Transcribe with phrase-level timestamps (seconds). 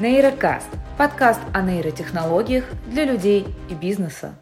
[0.00, 4.34] Нейрокаст– подкаст о нейротехнологиях для людей и бизнеса.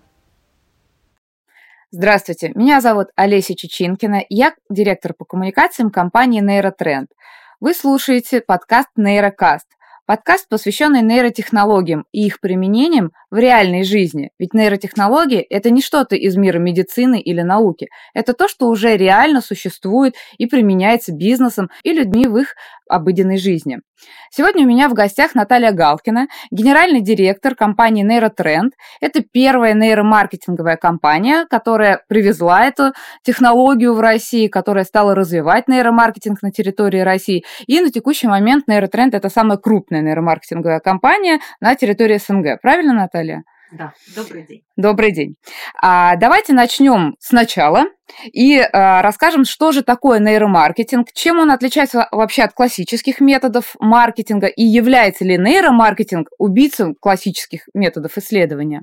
[1.91, 7.10] Здравствуйте, меня зовут Олеся Чечинкина, я директор по коммуникациям компании Нейротренд.
[7.58, 9.66] Вы слушаете подкаст Нейрокаст,
[10.07, 14.30] Подкаст, посвященный нейротехнологиям и их применениям в реальной жизни.
[14.38, 17.88] Ведь нейротехнологии– это не что-то из мира медицины или науки.
[18.14, 22.54] Это то, что уже реально существует и применяется бизнесом и людьми в их
[22.88, 23.80] обыденной жизни.
[24.30, 28.75] Сегодня у меня в гостях Наталья Галкина, генеральный директор компании Нейротренд.
[29.00, 32.92] Это первая нейромаркетинговая компания, которая привезла эту
[33.23, 37.45] технологию в Россию, которая стала развивать нейромаркетинг на территории России.
[37.66, 42.61] И на текущий момент Нейротренд– это самая крупная нейромаркетинговая компания на территории СНГ.
[42.61, 43.45] Правильно, Наталья?
[43.71, 44.63] Да, добрый день.
[44.77, 45.35] Добрый день.
[45.83, 47.85] А, давайте начнем сначала
[48.33, 54.47] и а, расскажем, что же такое нейромаркетинг, чем он отличается вообще от классических методов маркетинга
[54.47, 58.83] и является ли нейромаркетинг убийцей классических методов исследования.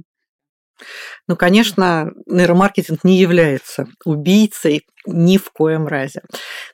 [1.27, 6.21] Ну, конечно, нейромаркетинг не является убийцей ни в коем разе.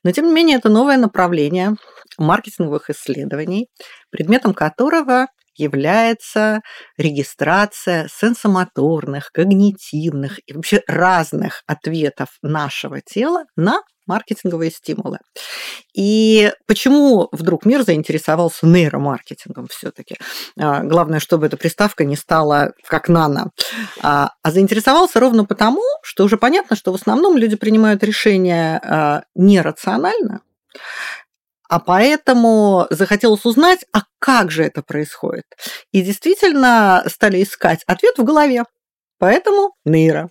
[0.04, 1.76] Но, тем не менее, это новое направление
[2.18, 3.68] маркетинговых исследований,
[4.10, 6.62] предметом которого является
[6.98, 15.20] регистрация сенсомоторных, когнитивных и вообще разных ответов нашего тела на маркетинговые стимулы.
[15.96, 20.18] И почему вдруг мир заинтересовался нейромаркетингом все-таки?
[20.60, 23.52] А, главное, чтобы эта приставка не стала как нано.
[24.02, 29.24] А, а заинтересовался ровно потому, что уже понятно, что в основном люди принимают решения а,
[29.36, 30.42] нерационально,
[31.72, 35.46] а поэтому захотелось узнать, а как же это происходит.
[35.94, 38.66] И действительно стали искать ответ в голове.
[39.20, 40.30] Поэтому нейро.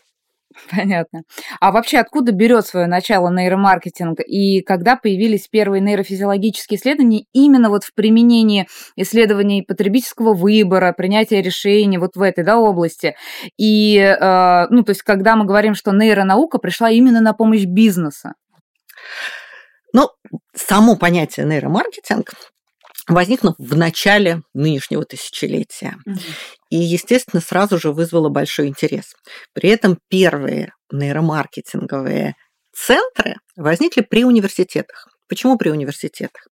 [0.70, 1.22] Понятно.
[1.58, 7.84] А вообще откуда берет свое начало нейромаркетинг и когда появились первые нейрофизиологические исследования именно вот
[7.84, 13.16] в применении исследований потребительского выбора, принятия решений вот в этой да, области?
[13.56, 18.34] И, э, ну, то есть, когда мы говорим, что нейронаука пришла именно на помощь бизнеса?
[19.92, 20.08] Ну,
[20.54, 22.32] само понятие нейромаркетинг
[23.08, 25.96] возникло в начале нынешнего тысячелетия.
[26.70, 29.14] И, естественно, сразу же вызвало большой интерес.
[29.52, 32.34] При этом первые нейромаркетинговые
[32.72, 35.08] центры возникли при университетах.
[35.28, 36.46] Почему при университетах?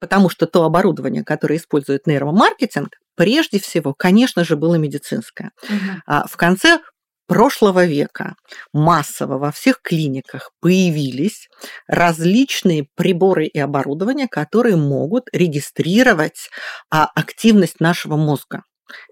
[0.00, 5.50] Потому что то оборудование, которое использует нейромаркетинг, прежде всего, конечно же, было медицинское.
[5.64, 6.28] Угу.
[6.28, 6.78] В конце
[7.28, 8.34] прошлого века
[8.72, 11.48] массово во всех клиниках появились
[11.86, 16.50] различные приборы и оборудование, которые могут регистрировать
[16.90, 18.62] а, активность нашего мозга.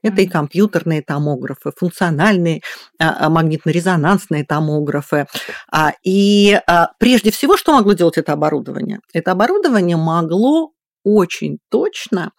[0.02, 2.62] Это и компьютерные томографы, функциональные
[2.98, 5.26] а, а, магнитно-резонансные томографы.
[5.70, 9.00] А, и а, прежде всего, что могло делать это оборудование?
[9.12, 10.72] Это оборудование могло
[11.04, 12.32] очень точно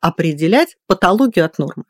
[0.00, 1.84] определять патологию от нормы.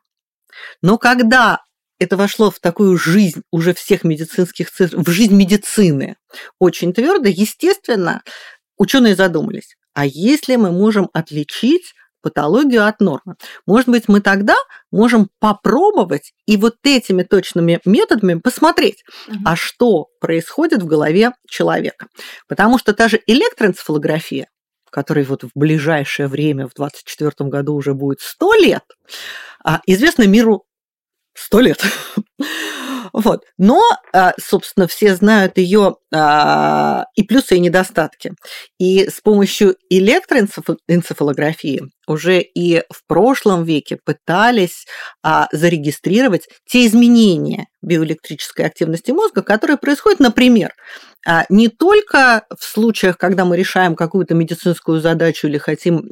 [0.83, 1.61] Но когда
[2.01, 6.17] это вошло в такую жизнь уже всех медицинских центров, в жизнь медицины
[6.59, 8.23] очень твердо, естественно,
[8.77, 13.37] ученые задумались, а если мы можем отличить патологию от нормы.
[13.67, 14.55] Может быть, мы тогда
[14.91, 19.39] можем попробовать и вот этими точными методами посмотреть, угу.
[19.45, 22.09] а что происходит в голове человека.
[22.47, 24.49] Потому что та же электроэнцефалография,
[24.91, 28.85] которой вот в ближайшее время, в 2024 году уже будет 100 лет,
[29.65, 30.65] а, известна миру
[31.45, 31.83] сто лет.
[33.13, 33.45] Вот.
[33.59, 33.83] Но,
[34.13, 38.33] а, собственно, все знают ее а, и плюсы, и недостатки.
[38.79, 44.87] И с помощью электроэнцефалографии уже и в прошлом веке пытались
[45.23, 50.73] а, зарегистрировать те изменения биоэлектрической активности мозга, которые происходят, например,
[51.49, 56.11] не только в случаях, когда мы решаем какую-то медицинскую задачу или хотим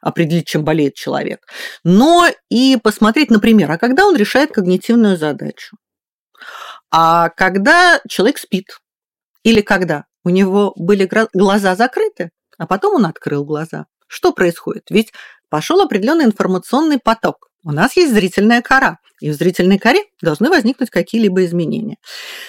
[0.00, 1.40] определить, чем болеет человек,
[1.84, 5.76] но и посмотреть, например, а когда он решает когнитивную задачу.
[6.90, 8.80] А когда человек спит,
[9.42, 14.84] или когда у него были глаза закрыты, а потом он открыл глаза, что происходит?
[14.90, 15.12] Ведь
[15.48, 17.48] пошел определенный информационный поток.
[17.64, 21.96] У нас есть зрительная кора, и в зрительной коре должны возникнуть какие-либо изменения.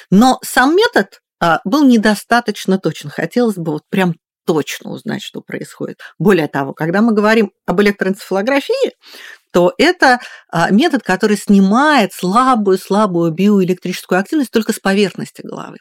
[0.09, 3.09] Но сам метод а, был недостаточно точен.
[3.09, 4.15] Хотелось бы вот прям
[4.45, 5.99] точно узнать, что происходит.
[6.17, 8.93] Более того, когда мы говорим об электроэнцефалографии,
[9.51, 10.19] то это
[10.49, 15.77] а, метод, который снимает слабую-слабую биоэлектрическую активность только с поверхности головы.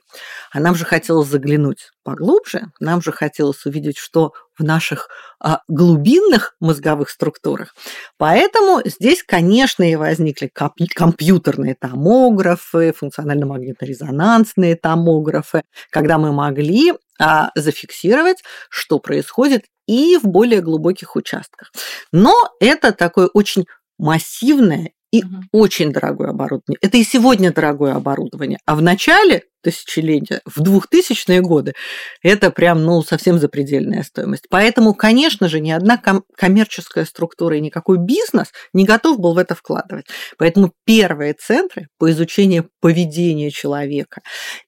[0.53, 5.09] А нам же хотелось заглянуть поглубже, нам же хотелось увидеть, что в наших
[5.39, 7.75] а, глубинных мозговых структурах.
[8.19, 10.51] Поэтому здесь, конечно, и возникли
[10.95, 21.17] компьютерные томографы, функционально-магнитно-резонансные томографы, когда мы могли а, зафиксировать, что происходит и в более глубоких
[21.17, 21.73] участках.
[22.13, 23.67] Но это такое очень
[23.99, 25.37] массивное и угу.
[25.53, 26.79] очень дорогое оборудование.
[26.81, 28.59] Это и сегодня дорогое оборудование.
[28.65, 31.75] А в начале тысячелетия, в 2000-е годы,
[32.23, 34.45] это прям, ну, совсем запредельная стоимость.
[34.49, 39.39] Поэтому, конечно же, ни одна ком- коммерческая структура и никакой бизнес не готов был в
[39.39, 40.07] это вкладывать.
[40.39, 44.23] Поэтому первые центры по изучению поведения человека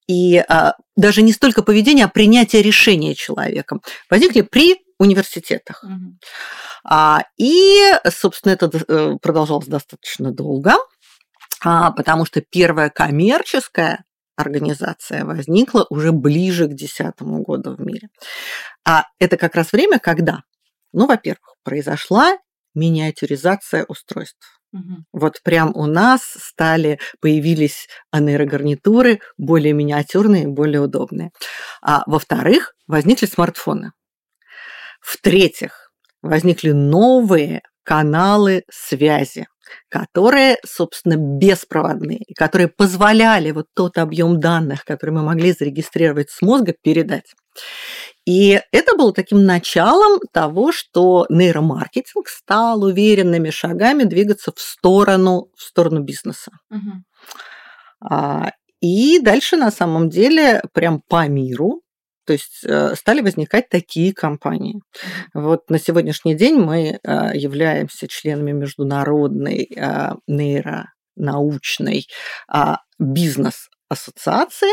[0.07, 3.81] и а, даже не столько поведения, а принятия решения человеком
[4.11, 5.85] возникли при университетах.
[5.85, 6.19] Угу.
[6.85, 10.75] А, и, собственно, это э, продолжалось достаточно долго,
[11.65, 14.05] а, потому что первая коммерческая
[14.37, 18.09] организация возникла уже ближе к десятому году в мире.
[18.85, 20.43] А это как раз время, когда,
[20.93, 22.37] ну, во-первых, произошла
[22.75, 24.61] миниатюризация устройств.
[24.73, 25.05] Угу.
[25.13, 31.31] Вот прям у нас стали, появились нейрогарнитуры более миниатюрные, более удобные.
[31.83, 33.93] А во-вторых, возникли смартфоны.
[35.03, 35.91] В-третьих,
[36.23, 39.47] возникли новые каналы связи,
[39.89, 46.41] которые, собственно, беспроводные, и которые позволяли вот тот объем данных, который мы могли зарегистрировать с
[46.43, 47.35] мозга, передать.
[48.25, 55.63] И это было таким началом того, что нейромаркетинг стал уверенными шагами двигаться в сторону, в
[55.63, 56.53] сторону бизнеса.
[56.71, 57.03] Угу.
[58.81, 61.83] И дальше на самом деле прям по миру
[62.25, 64.81] то есть э, стали возникать такие компании.
[65.35, 72.07] Вот на сегодняшний день мы э, являемся членами международной э, нейронаучной
[72.49, 74.73] а, бизнес-ассоциации,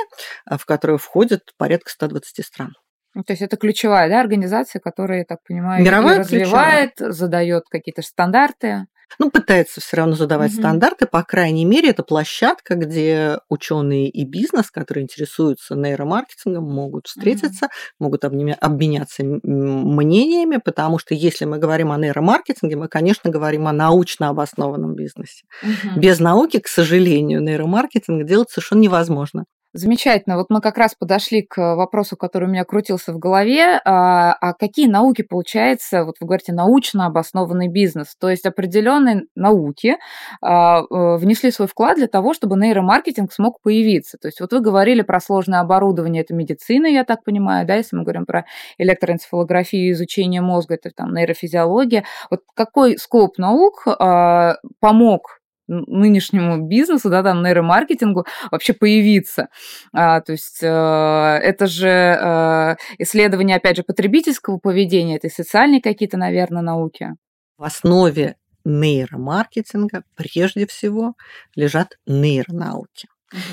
[0.49, 2.73] в которую входит порядка 120 стран.
[3.15, 8.03] Ну, то есть это ключевая да, организация, которая, я так понимаю, Мировая развивает, задает какие-то
[8.03, 8.85] стандарты
[9.17, 10.59] ну, пытается все равно задавать угу.
[10.59, 17.65] стандарты, по крайней мере, это площадка, где ученые и бизнес, которые интересуются нейромаркетингом, могут встретиться,
[17.65, 18.05] угу.
[18.05, 24.29] могут обменяться мнениями, потому что если мы говорим о нейромаркетинге, мы, конечно, говорим о научно
[24.29, 25.45] обоснованном бизнесе.
[25.63, 25.99] Угу.
[25.99, 29.45] Без науки, к сожалению, нейромаркетинг делать совершенно невозможно.
[29.73, 30.37] Замечательно.
[30.37, 33.79] Вот мы как раз подошли к вопросу, который у меня крутился в голове.
[33.85, 38.15] А, а какие науки, получается, вот вы говорите, научно обоснованный бизнес?
[38.19, 39.97] То есть определенные науки
[40.41, 44.17] а, э, внесли свой вклад для того, чтобы нейромаркетинг смог появиться.
[44.19, 47.95] То есть вот вы говорили про сложное оборудование, это медицина, я так понимаю, да, если
[47.95, 48.45] мы говорим про
[48.79, 52.05] электроэнцефалографию, изучение мозга, это там нейрофизиология.
[52.31, 55.38] Вот какой скоп наук а, помог
[55.69, 59.47] нынешнему бизнесу, да, там, нейромаркетингу вообще появиться.
[59.93, 65.81] А, то есть э, это же э, исследование, опять же, потребительского поведения, это и социальные
[65.81, 67.11] какие-то, наверное, науки.
[67.57, 68.35] В основе
[68.65, 71.13] нейромаркетинга прежде всего
[71.55, 73.07] лежат нейронауки.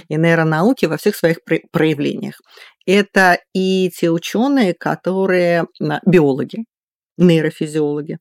[0.08, 1.40] И нейронауки во всех своих
[1.70, 2.40] проявлениях.
[2.86, 5.66] Это и те ученые, которые
[6.06, 6.64] биологи,
[7.18, 8.18] нейрофизиологи,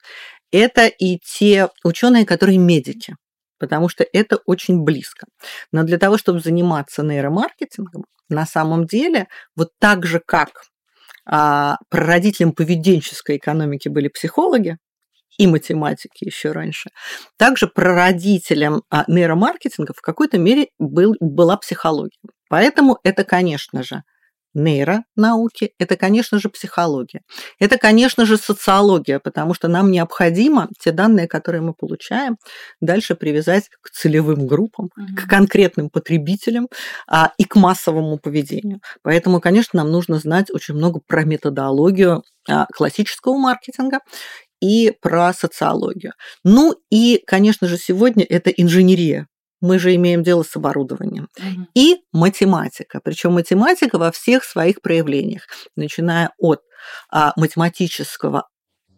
[0.52, 3.16] это и те ученые, которые медики
[3.58, 5.28] потому что это очень близко.
[5.72, 10.50] Но для того, чтобы заниматься нейромаркетингом, на самом деле, вот так же, как
[11.26, 14.78] а, прародителем поведенческой экономики были психологи,
[15.38, 16.92] и математики еще раньше.
[17.38, 22.20] Также прародителем а, нейромаркетинга в какой-то мере был, была психология.
[22.48, 24.04] Поэтому это, конечно же,
[24.56, 27.22] нейронауки, это, конечно же, психология.
[27.60, 32.38] Это, конечно же, социология, потому что нам необходимо те данные, которые мы получаем,
[32.82, 35.16] дальше привязать к целевым группам, угу.
[35.16, 36.68] к конкретным потребителям
[37.08, 38.80] а, и к массовому поведению.
[39.04, 44.00] Поэтому, конечно, нам нужно знать очень много про методологию а, классического маркетинга
[44.62, 46.14] и про социологию.
[46.44, 49.28] Ну и, конечно же, сегодня это инженерия
[49.62, 51.30] мы же имеем дело с оборудованием.
[51.38, 51.68] Угу.
[51.74, 55.44] И математика, причем математика во всех своих проявлениях,
[55.76, 56.62] начиная от
[57.12, 58.48] а, математического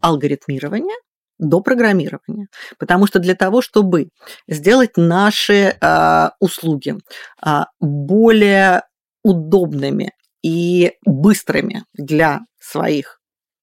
[0.01, 0.95] алгоритмирования
[1.39, 2.47] до программирования.
[2.79, 4.09] Потому что для того, чтобы
[4.47, 6.95] сделать наши а, услуги
[7.41, 8.83] а, более
[9.23, 10.11] удобными
[10.41, 13.19] и быстрыми для своих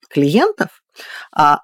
[0.08, 0.83] клиентов,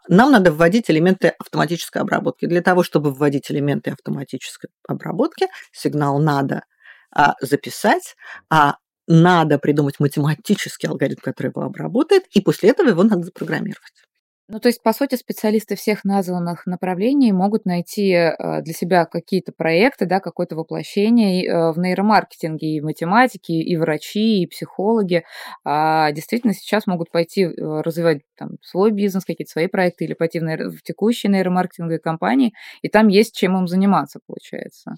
[0.09, 2.47] нам надо вводить элементы автоматической обработки.
[2.47, 6.65] Для того, чтобы вводить элементы автоматической обработки, сигнал надо
[7.13, 8.17] а, записать,
[8.49, 14.05] а надо придумать математический алгоритм, который его обработает, и после этого его надо запрограммировать.
[14.53, 19.53] Ну, то есть, по сути, специалисты всех названных направлений могут найти э, для себя какие-то
[19.53, 25.23] проекты, да, какое-то воплощение э, в нейромаркетинге, и математики, и врачи, и психологи.
[25.65, 30.41] А действительно сейчас могут пойти э, развивать там, свой бизнес, какие-то свои проекты, или пойти
[30.41, 30.69] в, нейро...
[30.69, 32.53] в текущие нейромаркетинговые компании,
[32.83, 34.97] и там есть чем им заниматься, получается.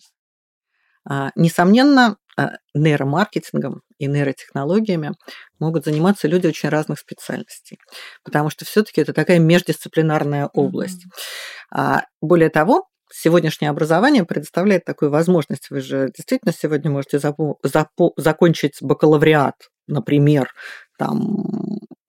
[1.05, 2.17] А, несомненно,
[2.75, 5.13] нейромаркетингом и нейротехнологиями
[5.59, 7.79] могут заниматься люди очень разных специальностей,
[8.25, 11.07] потому что все-таки это такая междисциплинарная область.
[11.75, 12.01] Mm-hmm.
[12.21, 15.71] Более того, сегодняшнее образование предоставляет такую возможность.
[15.71, 20.51] Вы же действительно сегодня можете запу- запу- закончить бакалавриат, например,
[20.99, 21.45] там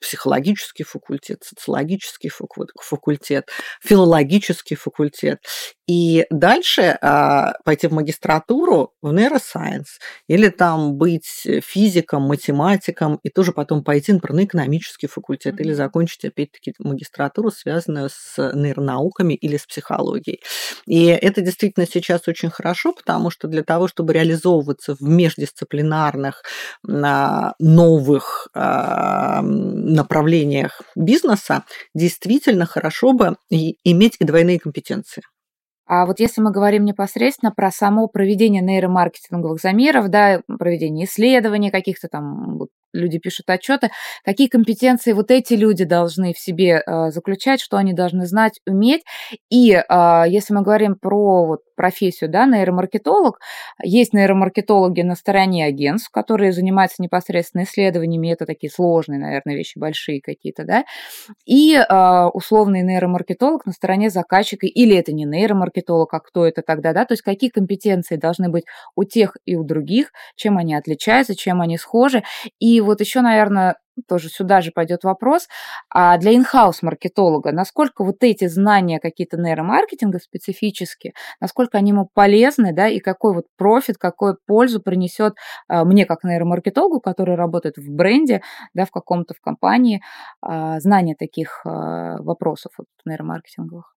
[0.03, 3.47] психологический факультет, социологический факультет,
[3.81, 5.39] филологический факультет.
[5.87, 13.51] И дальше а, пойти в магистратуру в нейросайенс или там быть физиком, математиком и тоже
[13.53, 19.65] потом пойти, например, на экономический факультет или закончить опять-таки магистратуру, связанную с нейронауками или с
[19.65, 20.41] психологией.
[20.85, 26.43] И это действительно сейчас очень хорошо, потому что для того, чтобы реализовываться в междисциплинарных
[26.83, 29.41] новых а,
[29.93, 35.23] направлениях бизнеса, действительно хорошо бы иметь и двойные компетенции.
[35.85, 42.07] А вот если мы говорим непосредственно про само проведение нейромаркетинговых замеров, да, проведение исследований каких-то
[42.07, 42.61] там
[42.93, 43.89] люди пишут отчеты,
[44.23, 49.03] какие компетенции вот эти люди должны в себе э, заключать, что они должны знать, уметь.
[49.49, 53.39] И э, если мы говорим про вот, профессию, да, нейромаркетолог,
[53.83, 60.21] есть нейромаркетологи на стороне агентств, которые занимаются непосредственно исследованиями, это такие сложные, наверное, вещи, большие
[60.21, 60.83] какие-то, да,
[61.45, 66.93] и э, условный нейромаркетолог на стороне заказчика, или это не нейромаркетолог, а кто это тогда,
[66.93, 68.65] да, то есть какие компетенции должны быть
[68.95, 72.23] у тех и у других, чем они отличаются, чем они схожи,
[72.59, 73.75] и вот еще, наверное,
[74.07, 75.47] тоже сюда же пойдет вопрос,
[75.89, 82.73] а для инхаус маркетолога, насколько вот эти знания какие-то нейромаркетинга специфические, насколько они ему полезны,
[82.73, 85.35] да, и какой вот профит, какую пользу принесет
[85.67, 88.41] а, мне как нейромаркетологу, который работает в бренде,
[88.73, 90.01] да, в каком-то в компании,
[90.41, 93.93] а, знание таких а, вопросов вот, нейромаркетинговых.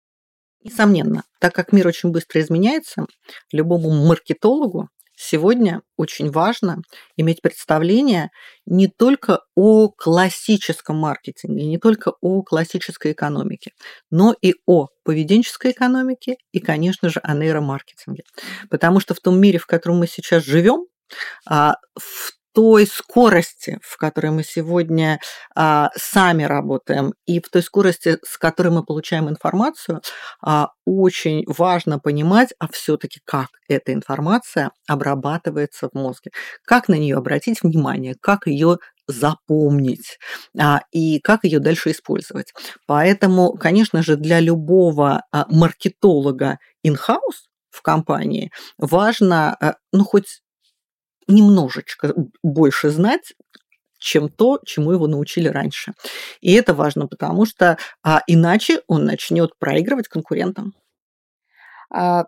[0.64, 3.06] Несомненно, так как мир очень быстро изменяется,
[3.52, 6.82] любому маркетологу Сегодня очень важно
[7.18, 8.30] иметь представление
[8.66, 13.72] не только о классическом маркетинге, не только о классической экономике,
[14.10, 18.24] но и о поведенческой экономике и, конечно же, о нейромаркетинге.
[18.70, 20.86] Потому что в том мире, в котором мы сейчас живем,
[21.46, 25.20] а, в той скорости, в которой мы сегодня
[25.56, 30.02] а, сами работаем, и в той скорости, с которой мы получаем информацию,
[30.42, 36.32] а, очень важно понимать, а все-таки как эта информация обрабатывается в мозге,
[36.66, 40.20] как на нее обратить внимание, как ее запомнить
[40.58, 42.54] а, и как ее дальше использовать.
[42.88, 50.42] Поэтому, конечно же, для любого а, маркетолога in-house в компании важно, а, ну, хоть
[51.28, 53.34] немножечко больше знать,
[53.98, 55.94] чем то, чему его научили раньше.
[56.42, 60.74] И это важно, потому что а, иначе он начнет проигрывать конкурентам.
[61.90, 62.26] А,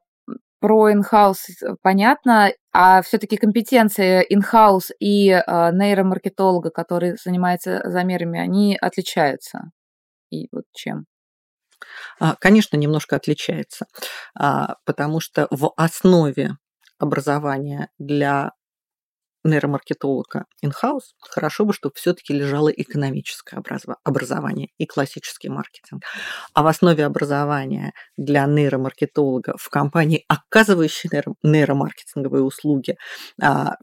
[0.60, 1.48] про инхаус
[1.82, 9.72] понятно, а все-таки компетенции инхаус и а, нейромаркетолога, который занимается замерами, они отличаются.
[10.32, 11.06] И вот чем?
[12.20, 13.86] А, конечно, немножко отличается,
[14.34, 16.58] а, потому что в основе
[16.98, 18.52] образования для
[19.46, 23.62] нейромаркетолога in-house, хорошо бы, чтобы все-таки лежало экономическое
[24.04, 26.04] образование и классический маркетинг.
[26.54, 31.10] А в основе образования для нейромаркетолога в компании, оказывающей
[31.44, 32.98] нейромаркетинговые услуги,
[33.42, 33.76] а,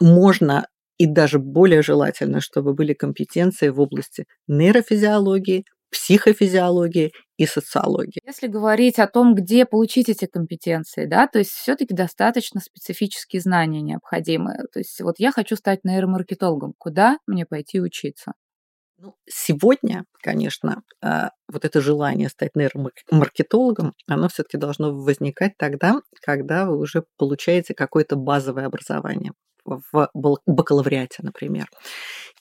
[0.00, 0.66] можно
[0.98, 8.20] и даже более желательно, чтобы были компетенции в области нейрофизиологии, психофизиологии и социологии.
[8.24, 13.80] Если говорить о том, где получить эти компетенции, да, то есть все-таки достаточно специфические знания
[13.80, 14.56] необходимы.
[14.72, 18.32] То есть вот я хочу стать нейромаркетологом, куда мне пойти учиться?
[18.98, 26.66] Ну, сегодня, конечно, а, вот это желание стать нейромаркетологом, оно все-таки должно возникать тогда, когда
[26.66, 29.32] вы уже получаете какое-то базовое образование
[29.64, 30.10] в
[30.46, 31.66] бакалавриате, например.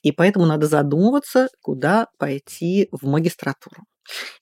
[0.01, 3.83] И поэтому надо задумываться, куда пойти в магистратуру.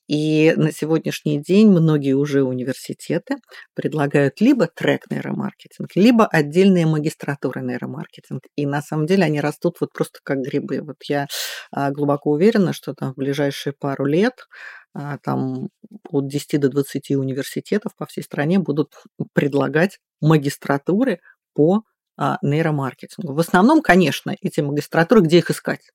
[0.08, 3.36] И на сегодняшний день многие уже университеты
[3.74, 8.44] предлагают либо трек нейромаркетинг, либо отдельные магистратуры нейромаркетинг.
[8.56, 10.82] И на самом деле они растут вот просто как грибы.
[10.82, 11.28] Вот я
[11.72, 14.48] а, глубоко уверена, что там в ближайшие пару лет
[14.94, 15.70] а, там
[16.10, 18.94] от 10 до 20 университетов по всей стране будут
[19.34, 21.20] предлагать магистратуры
[21.54, 21.84] по
[22.42, 23.34] нейромаркетингу.
[23.34, 25.92] В основном, конечно, эти магистратуры, где их искать?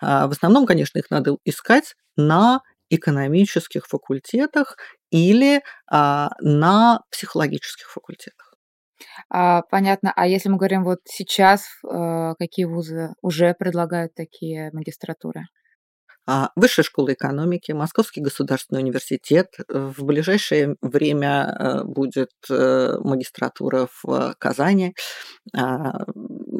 [0.00, 2.60] А, в основном, конечно, их надо искать на
[2.90, 4.76] экономических факультетах
[5.10, 8.54] или а, на психологических факультетах.
[9.30, 10.12] А, понятно.
[10.16, 11.66] А если мы говорим вот сейчас,
[12.38, 15.44] какие вузы уже предлагают такие магистратуры?
[16.30, 19.54] А, Высшая школа экономики, Московский государственный университет.
[19.66, 24.94] В ближайшее время э, будет э, магистратура в Казани.
[25.56, 26.04] А,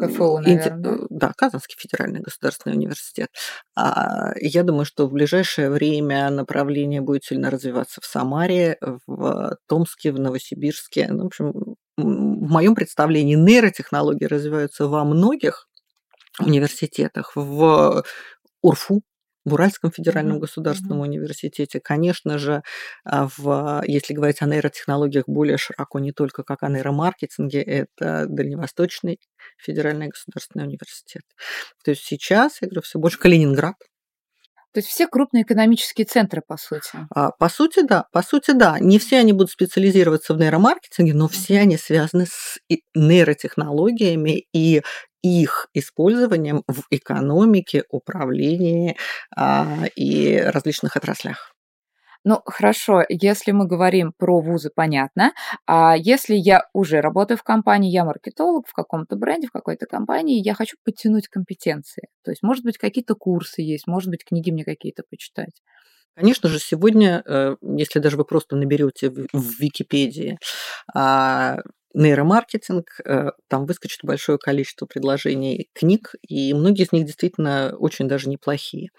[0.01, 1.01] КФУ, наверное.
[1.11, 3.29] Да, Казанский федеральный государственный университет.
[3.77, 10.19] Я думаю, что в ближайшее время направление будет сильно развиваться в Самаре, в Томске, в
[10.19, 11.09] Новосибирске.
[11.11, 11.53] Ну, в общем,
[11.99, 15.69] в моем представлении нейротехнологии развиваются во многих
[16.41, 18.03] университетах, в
[18.63, 19.03] УРФУ,
[19.45, 20.41] в Уральском федеральном mm-hmm.
[20.41, 21.09] государственном mm-hmm.
[21.09, 22.63] университете, конечно же,
[23.05, 29.21] а, в, если говорить о нейротехнологиях более широко, не только как о нейромаркетинге, это Дальневосточный
[29.57, 31.23] федеральный государственный университет.
[31.85, 33.77] То есть сейчас, я говорю, все больше Калининград,
[34.73, 36.91] то есть все крупные экономические центры, по сути.
[37.15, 38.05] А, по сути, да.
[38.13, 38.79] По сути, да.
[38.79, 42.59] Не все они будут специализироваться в нейромаркетинге, но все они связаны с
[42.95, 44.83] нейротехнологиями и
[45.23, 48.97] их использованием в экономике, управлении
[49.37, 51.55] а, и различных отраслях.
[52.25, 55.33] Ну, хорошо, если мы говорим про вузы, понятно.
[55.67, 60.43] А если я уже работаю в компании, я маркетолог в каком-то бренде, в какой-то компании,
[60.45, 62.09] я хочу подтянуть компетенции.
[62.25, 65.63] То есть, может быть, какие-то курсы есть, может быть, книги мне какие-то почитать.
[66.15, 70.37] Конечно же, сегодня, э, если даже вы просто наберете в Википедии
[70.93, 71.59] а,
[71.95, 78.29] нейромаркетинг, э, там выскочит большое количество предложений книг, и многие из них действительно очень даже
[78.29, 78.91] неплохие.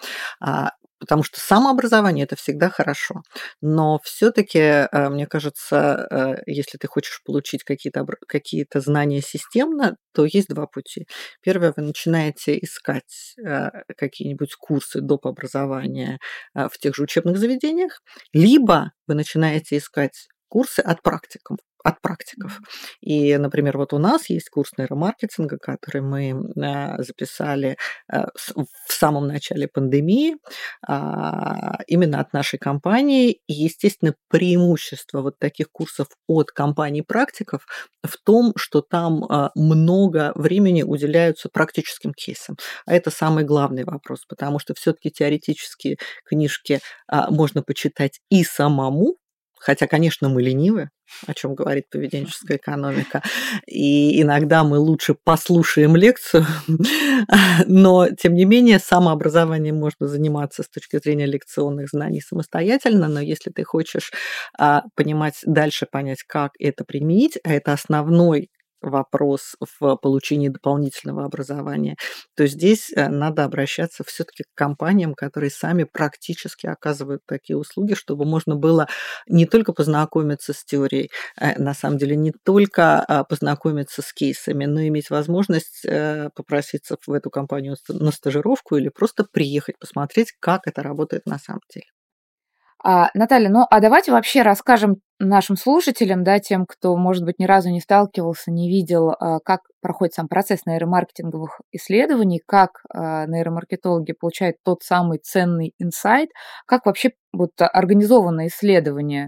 [0.42, 3.22] А, потому что самообразование это всегда хорошо.
[3.62, 10.26] Но все-таки, э, мне кажется, э, если ты хочешь получить какие-то какие знания системно, то
[10.26, 11.08] есть два пути.
[11.42, 13.36] Первое, вы начинаете искать
[13.98, 15.28] какие-нибудь курсы доп.
[15.28, 16.20] образования
[16.54, 18.02] в тех же учебных заведениях,
[18.34, 22.60] либо вы начинаете искать курсы от практиков от практиков.
[23.02, 27.78] И, например, вот у нас есть курс нейромаркетинга, который мы а, записали
[28.12, 30.36] а, в самом начале пандемии
[30.86, 33.40] а, именно от нашей компании.
[33.48, 37.66] И, естественно, преимущество вот таких курсов от компаний практиков
[38.04, 42.58] в том, что там много времени уделяются практическим кейсам.
[42.86, 46.80] А это самый главный вопрос, потому что все-таки теоретические книжки
[47.30, 49.19] можно почитать и самому,
[49.60, 50.90] Хотя, конечно, мы ленивы,
[51.28, 53.22] о чем говорит поведенческая экономика.
[53.68, 56.46] И иногда мы лучше послушаем лекцию,
[57.68, 63.52] но, тем не менее, самообразованием можно заниматься с точки зрения лекционных знаний самостоятельно, но если
[63.52, 64.12] ты хочешь
[64.58, 68.50] а, понимать, дальше понять, как это применить, а это основной
[68.82, 71.96] вопрос в получении дополнительного образования,
[72.36, 78.26] то здесь э, надо обращаться все-таки к компаниям, которые сами практически оказывают такие услуги, чтобы
[78.26, 78.88] можно было
[79.28, 84.66] не только познакомиться с теорией, э, на самом деле не только а, познакомиться с кейсами,
[84.66, 90.34] но и иметь возможность э, попроситься в эту компанию на стажировку или просто приехать посмотреть,
[90.40, 91.99] как это работает на самом деле.
[92.82, 97.46] А, Наталья, ну а давайте вообще расскажем нашим слушателям, да, тем, кто, может быть, ни
[97.46, 104.14] разу не сталкивался, не видел, а, как проходит сам процесс нейромаркетинговых исследований, как а, нейромаркетологи
[104.14, 106.30] получают тот самый ценный инсайт,
[106.66, 109.28] как вообще вот организовано исследование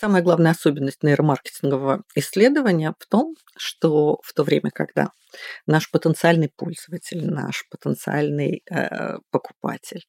[0.00, 5.10] Самая главная особенность нейромаркетингового исследования в том, что в то время, когда
[5.66, 10.04] наш потенциальный пользователь, наш потенциальный э, покупатель,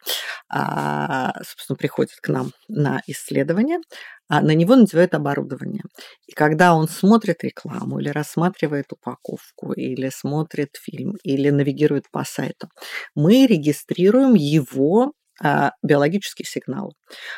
[0.53, 3.79] э, собственно, приходит к нам на исследование,
[4.27, 5.81] а на него надевают оборудование.
[6.27, 12.69] И когда он смотрит рекламу или рассматривает упаковку, или смотрит фильм, или навигирует по сайту,
[13.15, 16.93] мы регистрируем его а, биологический сигнал.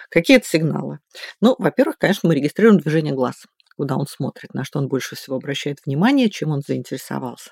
[0.09, 0.99] Какие это сигналы?
[1.41, 3.45] Ну, во-первых, конечно, мы регистрируем движение глаз
[3.77, 7.49] куда он смотрит, на что он больше всего обращает внимание, чем он заинтересовался.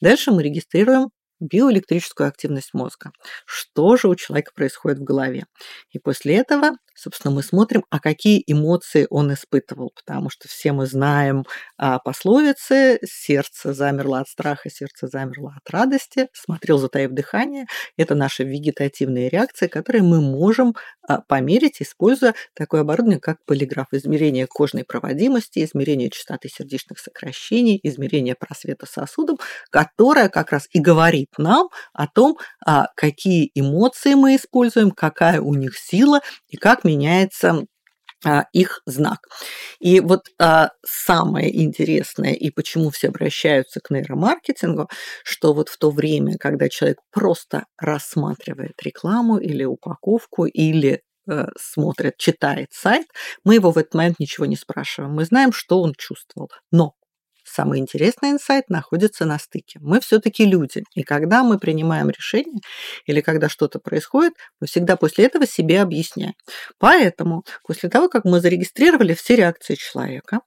[0.00, 1.08] Дальше мы регистрируем
[1.40, 3.12] биоэлектрическую активность мозга.
[3.46, 5.44] Что же у человека происходит в голове?
[5.90, 10.86] И после этого, собственно, мы смотрим, а какие эмоции он испытывал, потому что все мы
[10.86, 11.44] знаем
[11.76, 17.66] а, пословицы «сердце замерло от страха, сердце замерло от радости», «смотрел, затаив дыхание».
[17.96, 20.74] Это наши вегетативные реакции, которые мы можем
[21.06, 23.88] а, померить, используя такое оборудование, как полиграф.
[23.92, 29.38] Измерение кожной проводимости, измерение частоты сердечных сокращений, измерение просвета сосудов,
[29.70, 35.54] которое как раз и говорит нам о том, а, какие эмоции мы используем, какая у
[35.54, 37.66] них сила и как меняется
[38.24, 39.28] а, их знак.
[39.80, 44.88] И вот а, самое интересное, и почему все обращаются к нейромаркетингу,
[45.24, 52.16] что вот в то время, когда человек просто рассматривает рекламу или упаковку, или э, смотрит,
[52.16, 53.06] читает сайт,
[53.44, 55.14] мы его в этот момент ничего не спрашиваем.
[55.14, 56.50] Мы знаем, что он чувствовал.
[56.70, 56.94] Но
[57.54, 59.78] самый интересный инсайт находится на стыке.
[59.80, 60.82] Мы все-таки люди.
[60.94, 62.60] И когда мы принимаем решение
[63.06, 66.34] или когда что-то происходит, мы всегда после этого себе объясняем.
[66.78, 70.40] Поэтому после того, как мы зарегистрировали все реакции человека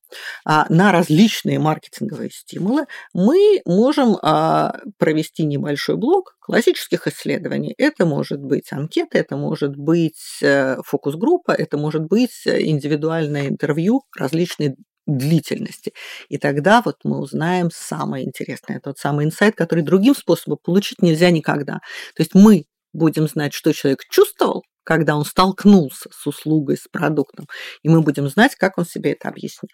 [0.45, 7.73] а, на различные маркетинговые стимулы, мы можем а, провести небольшой блок классических исследований.
[7.77, 14.77] Это может быть анкета, это может быть э, фокус-группа, это может быть индивидуальное интервью различной
[15.07, 15.93] длительности.
[16.29, 21.31] И тогда вот мы узнаем самое интересное, тот самый инсайт, который другим способом получить нельзя
[21.31, 21.79] никогда.
[22.15, 27.47] То есть мы будем знать, что человек чувствовал, когда он столкнулся с услугой, с продуктом,
[27.83, 29.69] и мы будем знать, как он себе это объяснил.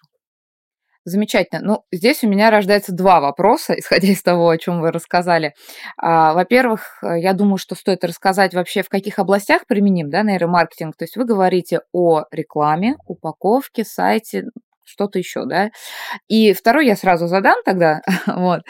[1.06, 1.60] Замечательно.
[1.62, 5.52] Ну, здесь у меня рождается два вопроса, исходя из того, о чем вы рассказали.
[5.98, 10.96] А, во-первых, я думаю, что стоит рассказать вообще, в каких областях применим да, нейромаркетинг.
[10.96, 14.44] То есть вы говорите о рекламе, упаковке, сайте,
[14.84, 15.70] что-то еще, да.
[16.28, 18.60] И второй я сразу задам тогда, вот.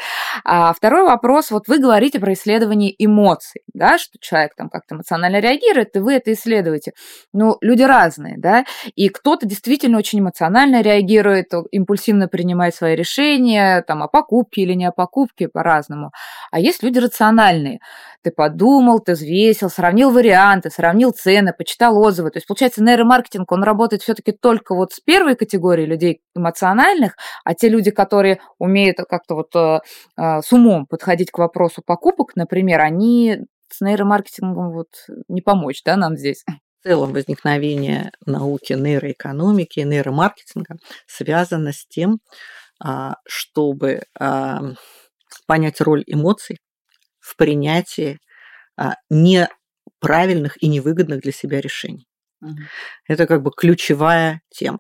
[0.45, 5.41] А второй вопрос, вот вы говорите про исследование эмоций, да, что человек там как-то эмоционально
[5.41, 6.93] реагирует, и вы это исследуете.
[7.33, 14.03] Ну, люди разные, да, и кто-то действительно очень эмоционально реагирует, импульсивно принимает свои решения, там,
[14.03, 16.11] о покупке или не о покупке по-разному.
[16.51, 17.81] А есть люди рациональные.
[18.23, 22.31] Ты подумал, ты взвесил, сравнил варианты, сравнил цены, почитал отзывы.
[22.31, 26.04] То есть, получается, нейромаркетинг, он работает все-таки только вот с первой категорией людей
[26.35, 29.81] эмоциональных, а те люди, которые умеют как-то вот э,
[30.17, 34.89] э, с умом подходить к вопросу покупок, например, они с нейромаркетингом вот
[35.29, 36.45] не помочь, да, нам здесь.
[36.81, 42.21] В целом возникновение науки нейроэкономики и нейромаркетинга связано с тем,
[42.79, 44.61] а, чтобы а,
[45.47, 46.59] понять роль эмоций
[47.21, 48.19] в принятии
[48.77, 52.07] а, неправильных и невыгодных для себя решений.
[52.43, 52.59] Угу.
[53.09, 54.79] Это как бы ключевая тема.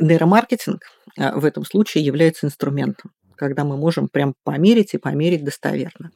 [0.00, 0.82] Нейромаркетинг
[1.18, 6.10] а, в этом случае является инструментом когда мы можем прям померить и померить достоверно.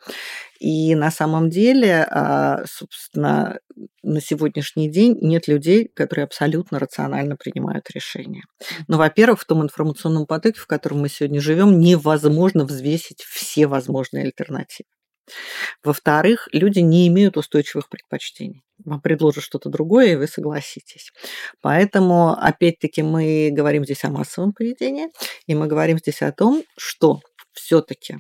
[0.59, 3.59] И на самом деле, а, собственно,
[4.03, 8.42] на сегодняшний день нет людей, которые абсолютно рационально принимают решения.
[8.88, 14.25] Но, во-первых, в том информационном потоке, в котором мы сегодня живем, невозможно взвесить все возможные
[14.25, 14.88] альтернативы.
[15.85, 18.62] Во-вторых, люди не имеют устойчивых предпочтений.
[18.85, 21.12] Вам предложат что-то другое, и вы согласитесь.
[21.61, 25.09] Поэтому, опять-таки, мы говорим здесь о массовом поведении,
[25.47, 27.21] и мы говорим здесь о том, что
[27.53, 28.18] все-таки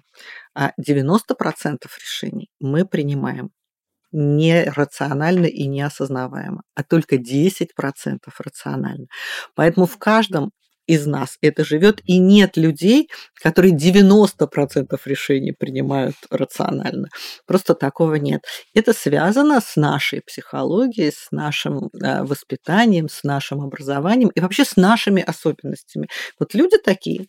[0.56, 3.50] 90% решений мы принимаем
[4.12, 9.06] нерационально и неосознаваемо, а только 10% рационально.
[9.54, 10.50] Поэтому в каждом
[10.92, 13.08] из нас это живет, и нет людей,
[13.42, 17.08] которые 90% решений принимают рационально.
[17.46, 18.42] Просто такого нет.
[18.74, 24.76] Это связано с нашей психологией, с нашим э, воспитанием, с нашим образованием и вообще с
[24.76, 26.08] нашими особенностями.
[26.38, 27.26] Вот люди такие.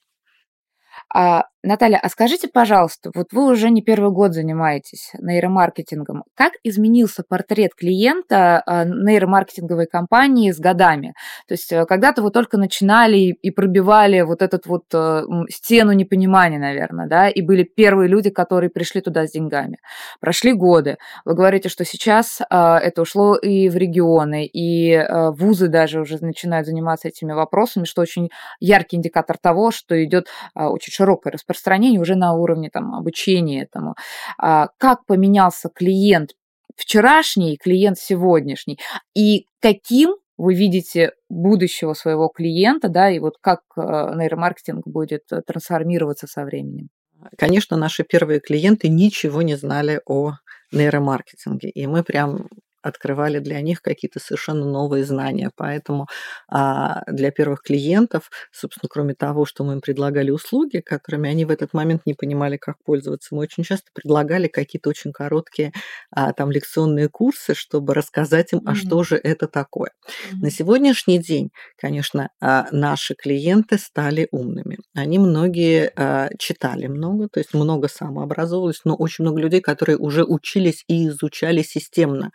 [1.14, 6.26] А Наталья, а скажите, пожалуйста, вот вы уже не первый год занимаетесь нейромаркетингом.
[6.36, 11.14] Как изменился портрет клиента а, нейромаркетинговой компании с годами?
[11.48, 16.60] То есть э, когда-то вы только начинали и пробивали вот эту вот э, стену непонимания,
[16.60, 19.78] наверное, да, и были первые люди, которые пришли туда с деньгами.
[20.20, 20.98] Прошли годы.
[21.24, 26.18] Вы говорите, что сейчас а, это ушло и в регионы, и э, вузы даже уже
[26.20, 32.02] начинают заниматься этими вопросами, что очень яркий индикатор того, что идет очень широкое распространение распространение
[32.02, 33.96] уже на уровне там, обучения этому.
[34.38, 36.32] А, как поменялся клиент
[36.76, 38.80] вчерашний, клиент сегодняшний,
[39.16, 45.42] и каким вы видите будущего своего клиента, да, и вот как э, нейромаркетинг будет э,
[45.46, 46.90] трансформироваться со временем?
[47.38, 50.34] Конечно, наши первые клиенты ничего не знали о
[50.72, 52.48] нейромаркетинге, и мы прям
[52.84, 55.50] открывали для них какие-то совершенно новые знания.
[55.56, 56.08] Поэтому
[56.50, 61.50] а, для первых клиентов, собственно, кроме того, что мы им предлагали услуги, которыми они в
[61.50, 65.72] этот момент не понимали, как пользоваться, мы очень часто предлагали какие-то очень короткие
[66.12, 68.76] а, там лекционные курсы, чтобы рассказать им, а mm-hmm.
[68.76, 69.92] что же это такое.
[70.06, 70.38] Mm-hmm.
[70.42, 74.78] На сегодняшний день, конечно, а, наши клиенты стали умными.
[74.94, 80.24] Они многие а, читали много, то есть много самообразовывались, но очень много людей, которые уже
[80.26, 82.32] учились и изучали системно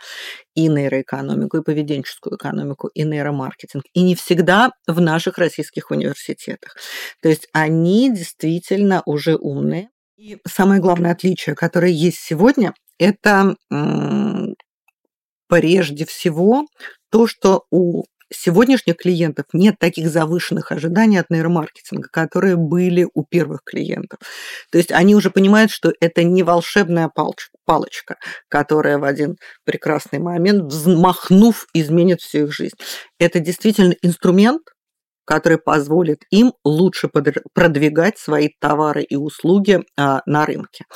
[0.54, 3.84] и нейроэкономику, и поведенческую экономику, и нейромаркетинг.
[3.92, 6.76] И не всегда в наших российских университетах.
[7.22, 9.88] То есть они действительно уже умные.
[10.16, 13.54] И самое главное отличие, которое есть сегодня, это
[15.48, 16.66] прежде всего
[17.10, 23.60] то, что у сегодняшних клиентов нет таких завышенных ожиданий от нейромаркетинга, которые были у первых
[23.64, 24.18] клиентов.
[24.70, 27.10] То есть они уже понимают, что это не волшебная
[27.64, 28.16] палочка,
[28.48, 32.76] которая в один прекрасный момент, взмахнув, изменит всю их жизнь.
[33.18, 34.62] Это действительно инструмент,
[35.28, 37.10] который позволит им лучше
[37.52, 40.86] продвигать свои товары и услуги а, на рынке.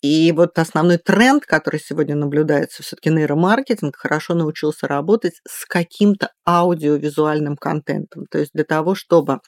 [0.00, 7.56] И вот основной тренд, который сегодня наблюдается, все-таки нейромаркетинг хорошо научился работать с каким-то аудиовизуальным
[7.56, 8.26] контентом.
[8.30, 9.40] То есть для того, чтобы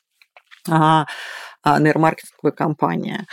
[0.68, 1.07] а,
[1.62, 3.26] а, нейромаркетинговая компания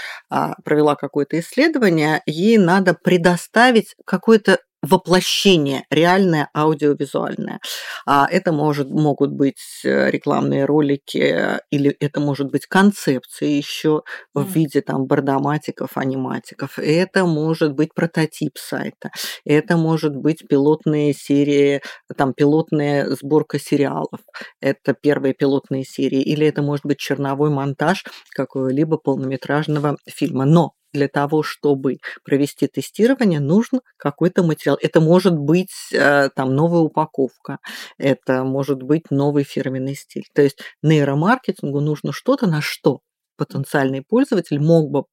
[0.63, 7.59] провела какое-то исследование, ей надо предоставить какое-то воплощение реальное аудиовизуальное.
[8.05, 14.43] А это может, могут быть э, рекламные ролики или это может быть концепция еще в
[14.43, 16.79] виде там бардоматиков, аниматиков.
[16.79, 19.11] Это может быть прототип сайта.
[19.45, 21.81] Это может быть пилотные серии,
[22.15, 24.21] там пилотная сборка сериалов.
[24.61, 26.21] Это первые пилотные серии.
[26.21, 30.45] Или это может быть черновой монтаж какого-либо полнометражного фильма.
[30.45, 34.77] Но для того, чтобы провести тестирование, нужен какой-то материал.
[34.81, 37.59] Это может быть э, там новая упаковка,
[37.97, 40.25] это может быть новый фирменный стиль.
[40.33, 43.01] То есть нейромаркетингу нужно что-то, на что
[43.37, 45.03] потенциальный пользователь мог бы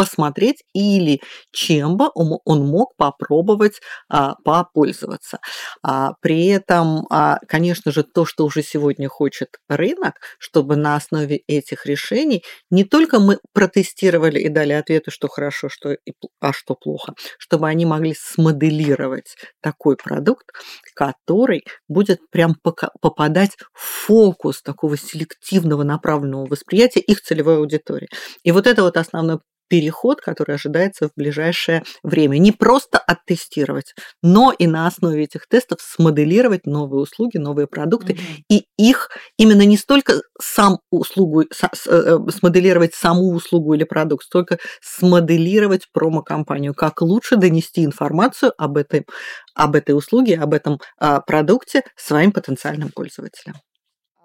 [0.00, 1.20] посмотреть или
[1.52, 5.40] чем бы он мог попробовать а, попользоваться.
[5.82, 11.42] А, при этом, а, конечно же, то, что уже сегодня хочет рынок, чтобы на основе
[11.46, 16.76] этих решений не только мы протестировали и дали ответы, что хорошо, что и, а что
[16.76, 20.46] плохо, чтобы они могли смоделировать такой продукт,
[20.94, 22.54] который будет прям
[23.02, 28.08] попадать в фокус такого селективного направленного восприятия их целевой аудитории.
[28.44, 32.38] И вот это вот основной переход, который ожидается в ближайшее время.
[32.38, 38.44] Не просто оттестировать, но и на основе этих тестов смоделировать новые услуги, новые продукты mm-hmm.
[38.50, 45.86] и их именно не столько сам услугу, э, смоделировать саму услугу или продукт, столько смоделировать
[45.92, 49.06] промо-компанию, как лучше донести информацию об этой,
[49.54, 53.54] об этой услуге, об этом а, продукте своим потенциальным пользователям.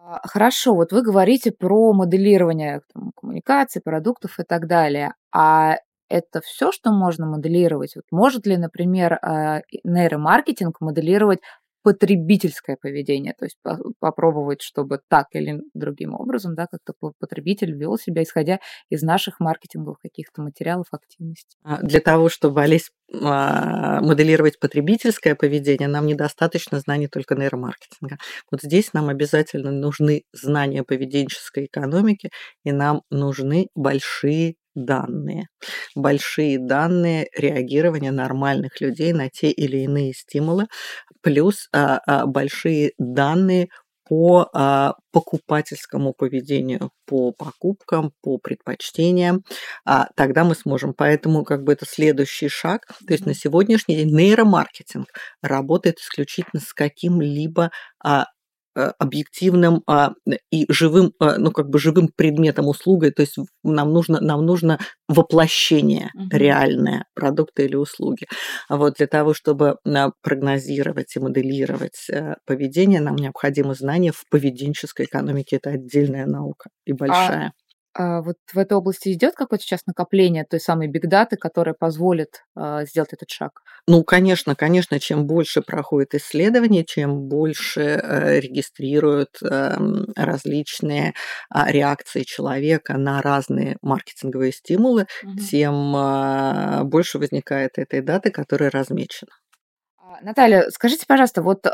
[0.07, 5.13] А, хорошо, вот вы говорите про моделирование там, коммуникаций, продуктов и так далее.
[5.33, 5.77] А
[6.09, 7.95] это все, что можно моделировать?
[7.95, 11.39] Вот может ли, например, а, нейромаркетинг моделировать
[11.85, 13.57] потребительское поведение, то есть
[13.99, 19.99] попробовать, чтобы так или другим образом, да, как-то потребитель вел себя, исходя из наших маркетинговых
[19.99, 21.59] каких-то материалов, активностей.
[21.63, 28.17] А, для того, чтобы Олесь а, моделировать потребительское поведение, нам недостаточно знаний только нейромаркетинга.
[28.49, 32.31] Вот здесь нам обязательно нужны знания поведенческой экономики,
[32.63, 35.47] и нам нужны большие данные.
[35.95, 40.67] Большие данные реагирования нормальных людей на те или иные стимулы,
[41.21, 43.69] плюс а, а, большие данные
[44.07, 49.43] по а, покупательскому поведению, по покупкам, по предпочтениям,
[49.83, 50.93] а, тогда мы сможем.
[50.93, 52.85] Поэтому как бы это следующий шаг.
[53.07, 55.07] То есть на сегодняшний день нейромаркетинг
[55.41, 57.71] работает исключительно с каким-либо
[58.03, 58.27] а,
[58.75, 60.13] объективным а,
[60.51, 64.79] и живым, а, ну как бы живым предметом услугой, то есть нам нужно, нам нужно
[65.07, 66.37] воплощение uh-huh.
[66.37, 68.25] реальное продукта или услуги.
[68.67, 74.23] А вот для того, чтобы а, прогнозировать и моделировать а, поведение, нам необходимо знание в
[74.29, 75.57] поведенческой экономике.
[75.57, 77.47] Это отдельная наука и большая.
[77.47, 77.64] А а
[77.97, 83.13] вот в этой области идет какое-то сейчас накопление той самой бигдаты, которая позволит а, сделать
[83.13, 83.61] этот шаг?
[83.87, 89.77] Ну, конечно, конечно, чем больше проходит исследований, чем больше э, регистрируют э,
[90.15, 91.13] различные
[91.53, 95.37] э, реакции человека на разные маркетинговые стимулы, угу.
[95.37, 99.31] тем больше возникает этой даты, которая размечена.
[100.21, 101.69] Наталья, скажите, пожалуйста, вот э,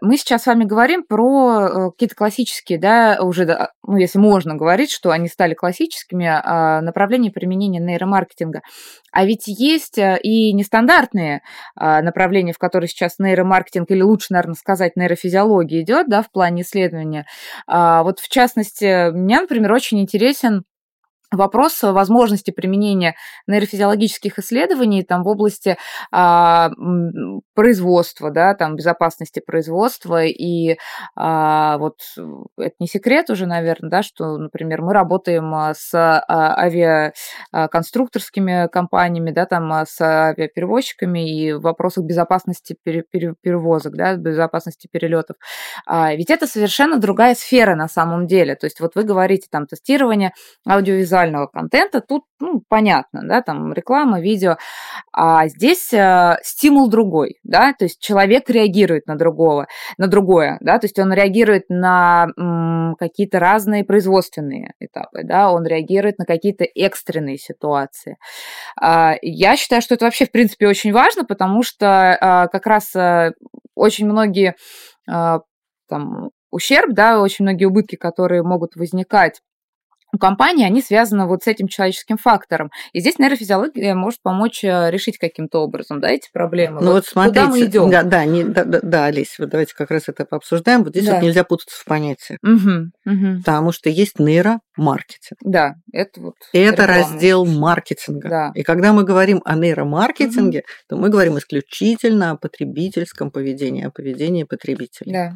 [0.00, 4.90] мы сейчас с вами говорим про э, какие-то классические, да, уже, ну, если можно говорить,
[4.90, 8.62] что они стали классическими э, направления применения нейромаркетинга.
[9.12, 11.42] А ведь есть э, и нестандартные
[11.78, 16.62] э, направления, в которые сейчас нейромаркетинг, или лучше, наверное, сказать, нейрофизиология идет, да, в плане
[16.62, 17.26] исследования.
[17.70, 20.64] Э, вот в частности, меня, например, очень интересен
[21.32, 25.76] вопрос возможности применения нейрофизиологических исследований там в области
[26.12, 26.70] а,
[27.54, 30.76] производства, да, там безопасности производства и
[31.16, 31.98] а, вот
[32.58, 39.30] это не секрет уже, наверное, да, что, например, мы работаем а, с а, авиаконструкторскими компаниями,
[39.30, 45.36] да, там с авиаперевозчиками и в вопросах безопасности перевозок, да, безопасности перелетов.
[45.86, 48.54] А, ведь это совершенно другая сфера на самом деле.
[48.54, 50.32] То есть вот вы говорите там тестирование
[50.66, 54.56] аудиовизуального визуального контента, тут ну, понятно, да, там реклама, видео,
[55.12, 60.78] а здесь э, стимул другой, да, то есть человек реагирует на другого, на другое, да,
[60.78, 66.64] то есть он реагирует на м, какие-то разные производственные этапы, да, он реагирует на какие-то
[66.64, 68.16] экстренные ситуации.
[68.80, 72.94] А, я считаю, что это вообще, в принципе, очень важно, потому что а, как раз
[72.94, 73.32] а,
[73.74, 74.54] очень многие
[75.08, 75.40] а,
[75.88, 79.40] там ущерб, да, очень многие убытки, которые могут возникать
[80.12, 82.70] у компании, они связаны вот с этим человеческим фактором.
[82.92, 86.80] И здесь нейрофизиология может помочь э, решить каким-то образом, да, эти проблемы.
[86.80, 87.90] Ну вот, вот смотрите, куда мы идем?
[87.90, 90.84] Да, да, не, да, да, да, Олесь, вот давайте как раз это пообсуждаем.
[90.84, 91.14] Вот здесь да.
[91.14, 92.38] вот нельзя путаться в понятиях.
[92.42, 93.38] Угу, угу.
[93.38, 95.38] Потому что есть нейромаркетинг.
[95.42, 96.34] Да, это вот.
[96.52, 96.92] Это реклама.
[96.92, 98.28] раздел маркетинга.
[98.28, 98.52] Да.
[98.54, 100.66] И когда мы говорим о нейромаркетинге, угу.
[100.88, 105.12] то мы говорим исключительно о потребительском поведении, о поведении потребителя.
[105.12, 105.34] Да.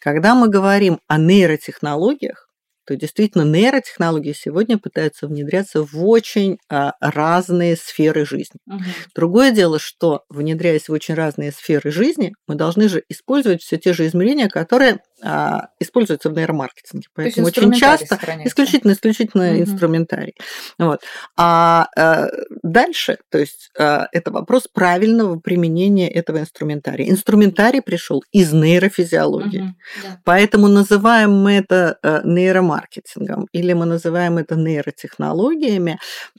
[0.00, 2.48] Когда мы говорим о нейротехнологиях,
[2.92, 8.58] то действительно нейротехнологии сегодня пытаются внедряться в очень а, разные сферы жизни.
[8.66, 8.82] Угу.
[9.14, 13.92] Другое дело, что внедряясь в очень разные сферы жизни, мы должны же использовать все те
[13.94, 17.06] же измерения, которые а, используются в нейромаркетинге.
[17.14, 19.62] Поэтому очень часто исключительно исключительно угу.
[19.62, 20.34] инструментарий.
[20.78, 21.00] Вот.
[21.36, 22.28] А, а
[22.62, 27.08] дальше, то есть а, это вопрос правильного применения этого инструментария.
[27.10, 29.74] Инструментарий пришел из нейрофизиологии, угу.
[30.02, 30.20] да.
[30.24, 35.98] поэтому называем мы это нейромаркетингом нейромаркетингом, или мы называем это нейротехнологиями,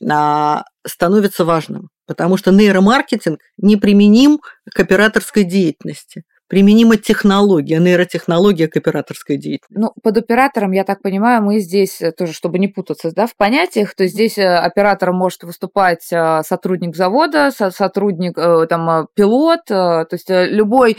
[0.09, 4.39] а, становится важным, потому что нейромаркетинг неприменим
[4.73, 9.73] к операторской деятельности применима технология, нейротехнология к операторской деятельности.
[9.75, 13.35] Ну, под оператором, я так понимаю, мы здесь э, тоже, чтобы не путаться да, в
[13.35, 18.35] понятиях, то здесь э, оператором может выступать э, сотрудник завода, сотрудник,
[18.69, 20.97] там, пилот, то есть любой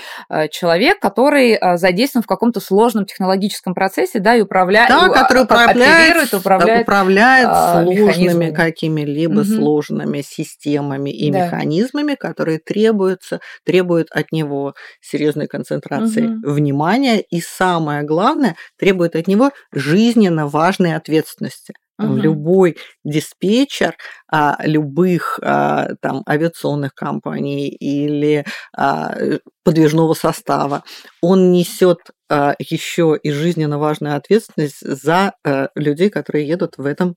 [0.50, 6.82] человек, который задействован в каком-то сложном технологическом процессе, да, и управляет, да, который управляет, управляет,
[6.82, 7.48] управляет
[7.84, 9.44] сложными какими-либо угу.
[9.44, 11.46] сложными системами и да.
[11.46, 16.52] механизмами, которые требуются, требуют от него серьезной серьезной концентрации угу.
[16.52, 21.74] внимания и самое главное требует от него жизненно важной ответственности.
[21.96, 22.22] Там, угу.
[22.22, 23.94] Любой диспетчер
[24.28, 28.44] а, любых а, там, авиационных компаний или
[28.76, 29.14] а,
[29.62, 30.82] подвижного состава,
[31.22, 37.14] он несет а, еще и жизненно важную ответственность за а, людей, которые едут в этом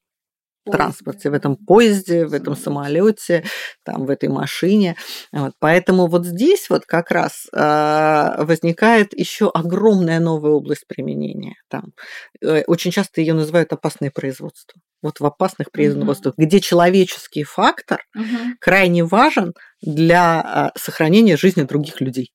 [0.72, 3.44] транспорте, в этом поезде, в этом самолете,
[3.84, 4.96] там, в этой машине.
[5.32, 5.54] Вот.
[5.60, 11.56] Поэтому вот здесь вот как раз э, возникает еще огромная новая область применения.
[11.70, 11.94] Там.
[12.42, 14.80] Э, очень часто ее называют опасное производство.
[15.02, 16.46] Вот в опасных производствах, угу.
[16.46, 18.26] где человеческий фактор угу.
[18.60, 22.32] крайне важен для э, сохранения жизни других людей.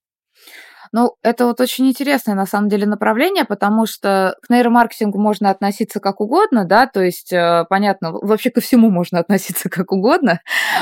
[0.95, 6.01] Ну, это вот очень интересное на самом деле направление, потому что к нейромаркетингу можно относиться
[6.01, 10.41] как угодно, да, то есть, э, понятно, вообще ко всему можно относиться как угодно,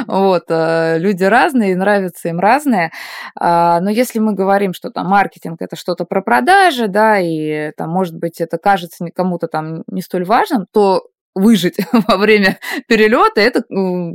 [0.09, 2.91] вот, э, люди разные, нравится им разное,
[3.39, 7.91] а, но если мы говорим, что там маркетинг это что-то про продажи, да, и там,
[7.91, 13.63] может быть, это кажется кому-то там не столь важным, то выжить во время перелета, это,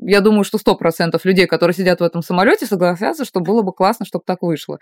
[0.01, 3.71] я думаю, что сто процентов людей, которые сидят в этом самолете, согласятся, что было бы
[3.71, 4.79] классно, чтобы так вышло.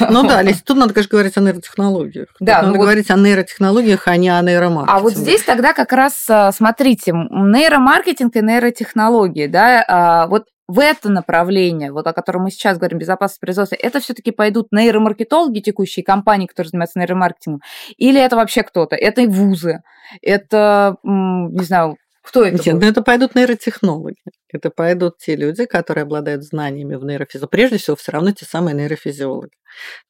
[0.00, 2.28] Ну да, Лесь, тут надо, конечно, говорить о нейротехнологиях.
[2.40, 3.14] Да, тут надо ну говорить вот...
[3.14, 4.98] о нейротехнологиях, а не о нейромаркетинге.
[4.98, 10.78] А вот здесь тогда как раз, а, смотрите, нейромаркетинг и нейротехнологии, да, а, вот в
[10.78, 16.04] это направление, вот о котором мы сейчас говорим, безопасность производства, это все-таки пойдут нейромаркетологи, текущие
[16.04, 17.60] компании, которые занимаются нейромаркетингом,
[17.96, 18.94] или это вообще кто-то?
[18.94, 19.82] Это вузы,
[20.22, 22.56] это, не знаю, кто это?
[22.64, 24.22] Нет, ну это пойдут нейротехнологи.
[24.52, 27.50] Это пойдут те люди, которые обладают знаниями в нейрофизиологии.
[27.50, 29.52] Прежде всего, все равно те самые нейрофизиологи.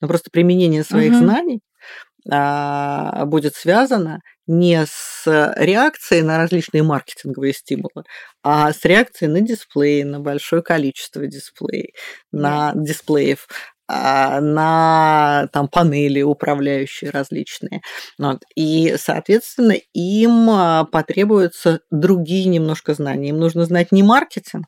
[0.01, 1.21] Но просто применение своих угу.
[1.21, 1.61] знаний
[2.31, 5.23] а, будет связано не с
[5.57, 8.05] реакцией на различные маркетинговые стимулы,
[8.43, 11.95] а с реакцией на дисплей, на большое количество дисплеев,
[12.33, 13.47] на дисплеев,
[14.41, 17.83] на там, панели управляющие различные.
[18.19, 18.43] Вот.
[18.55, 23.31] И, соответственно, им а, потребуются другие немножко знания.
[23.31, 24.67] Им нужно знать не маркетинг,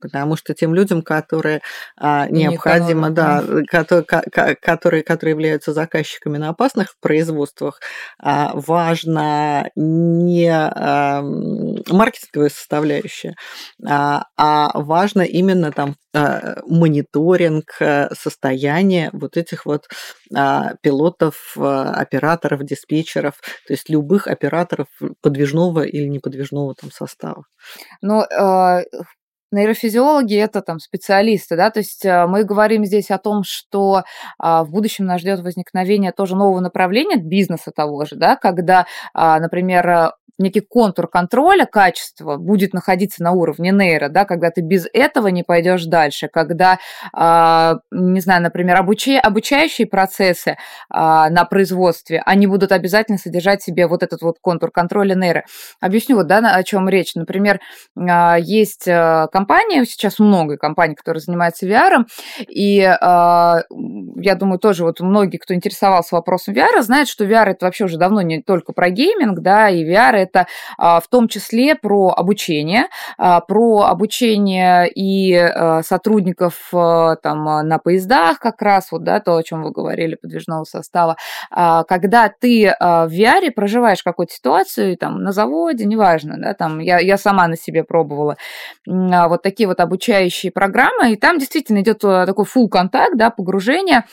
[0.00, 1.62] потому что тем людям, которые
[1.96, 7.80] а, необходимо, да, которые, которые, которые являются заказчиками на опасных производствах,
[8.18, 13.34] а, важно не а, маркетинговая составляющая,
[13.86, 19.86] а, а важно именно там а, мониторинг а, состояния вот этих вот
[20.34, 23.34] а, пилотов, а, операторов, диспетчеров,
[23.66, 24.88] то есть любых операторов
[25.20, 27.44] подвижного или неподвижного там состава.
[28.02, 28.84] Но э,
[29.52, 34.02] Нейрофизиологи– это там специалисты, да, то есть э, мы говорим здесь о том, что
[34.38, 39.38] а, в будущем нас ждет возникновение тоже нового направления бизнеса того же, да, когда, а,
[39.38, 45.28] например, некий контур контроля качества будет находиться на уровне нейро, да, когда ты без этого
[45.28, 46.78] не пойдешь дальше, когда,
[47.12, 50.56] а, не знаю, например, обучи, обучающие процессы
[50.90, 55.44] а, на производстве, они будут обязательно содержать в себе вот этот вот контур контроля нейро.
[55.80, 57.14] Объясню вот, да, о чем речь.
[57.14, 57.60] Например,
[57.96, 62.04] а, есть компания, сейчас много компаний, которые занимаются VR,
[62.48, 67.84] и я думаю, тоже вот многие, кто интересовался вопросом VR, знают, что VR это вообще
[67.84, 70.46] уже давно не только про гейминг, да, и VR это
[70.76, 75.34] в том числе про обучение, про обучение и
[75.82, 81.16] сотрудников там на поездах как раз, вот, да, то, о чем вы говорили, подвижного состава,
[81.50, 87.18] когда ты в VR проживаешь какую-то ситуацию, там, на заводе, неважно, да, там, я, я
[87.18, 88.36] сама на себе пробовала
[88.86, 94.04] вот такие вот обучающие программы, и там действительно идет такой full контакт, да, погружение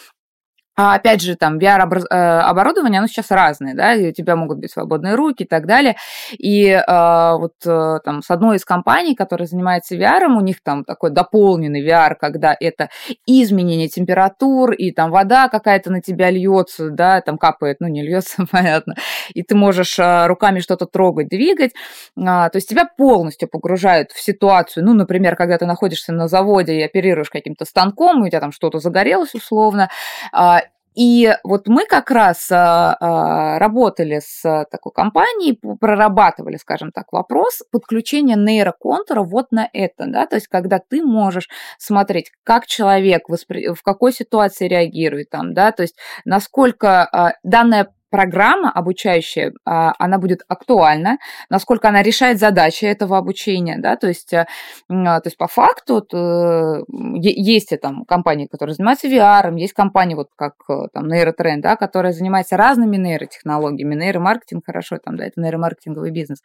[0.76, 4.72] а опять же, там VR-оборудование, э, оно сейчас разное, да, и у тебя могут быть
[4.72, 5.96] свободные руки и так далее.
[6.38, 10.84] И э, вот э, там с одной из компаний, которая занимается VR, у них там
[10.84, 12.90] такой дополненный VR, когда это
[13.28, 18.46] изменение температур, и там вода какая-то на тебя льется, да, там капает, ну не льется,
[18.52, 18.96] понятно,
[19.34, 21.74] и ты можешь э, руками что-то трогать, двигать.
[22.18, 26.74] Э, то есть тебя полностью погружают в ситуацию, ну, например, когда ты находишься на заводе
[26.74, 29.90] и оперируешь каким-то станком, у тебя там что-то загорелось условно,
[30.32, 30.63] а,
[30.96, 37.62] и вот мы как раз а, а, работали с такой компанией, прорабатывали, скажем так, вопрос
[37.72, 43.74] подключения нейроконтура вот на это, да, то есть когда ты можешь смотреть, как человек воспри...
[43.74, 50.20] в какой ситуации реагирует там, да, то есть насколько а, данная программа обучающая, а, она
[50.20, 51.18] будет актуальна,
[51.50, 54.46] насколько она решает задачи этого обучения, да, то есть, э,
[54.88, 60.28] а, то есть по факту э, есть там компании, которые занимаются VR, есть компании вот
[60.36, 66.12] как э, там Нейротрend, да, которая занимается разными нейротехнологиями, нейромаркетинг, хорошо, там, да, это нейромаркетинговый
[66.12, 66.44] бизнес.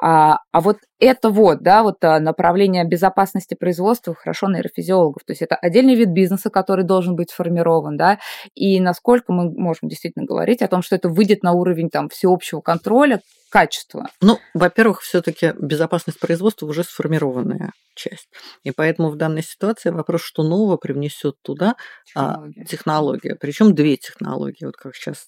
[0.00, 5.56] А, а вот это вот, да, вот направление безопасности производства, хорошо, нейрофизиологов, то есть это
[5.56, 8.18] отдельный вид бизнеса, который должен быть сформирован, да,
[8.54, 12.60] и насколько мы можем действительно говорить о том, что это выйдет на уровень там всеобщего
[12.60, 14.08] контроля качества?
[14.20, 18.28] Ну, во-первых, все-таки безопасность производства уже сформированная часть.
[18.62, 21.74] И поэтому в данной ситуации вопрос, что нового привнесет туда
[22.06, 22.62] технология.
[22.62, 23.36] А, технология.
[23.38, 24.64] Причем две технологии.
[24.64, 25.26] Вот как сейчас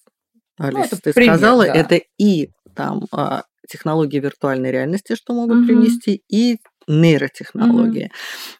[0.57, 1.73] Алиса, ну, ты пример, сказала, да.
[1.73, 5.67] это и там а, технологии виртуальной реальности, что могут угу.
[5.67, 6.57] принести, и
[6.87, 8.11] нейротехнологии.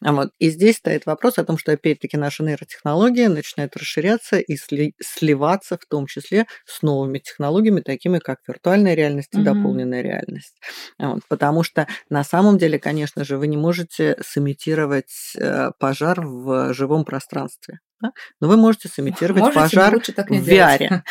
[0.01, 0.16] Mm-hmm.
[0.16, 0.32] Вот.
[0.39, 5.78] И здесь стоит вопрос о том, что опять-таки наша нейротехнология начинает расширяться и сли- сливаться
[5.78, 9.43] в том числе с новыми технологиями, такими как виртуальная реальность и mm-hmm.
[9.43, 10.56] дополненная реальность.
[10.97, 11.22] Вот.
[11.28, 17.06] Потому что на самом деле, конечно же, вы не можете сымитировать э, пожар в живом
[17.06, 17.80] пространстве.
[18.06, 18.12] Да?
[18.39, 21.01] Но вы можете сымитировать можете, пожар в VR.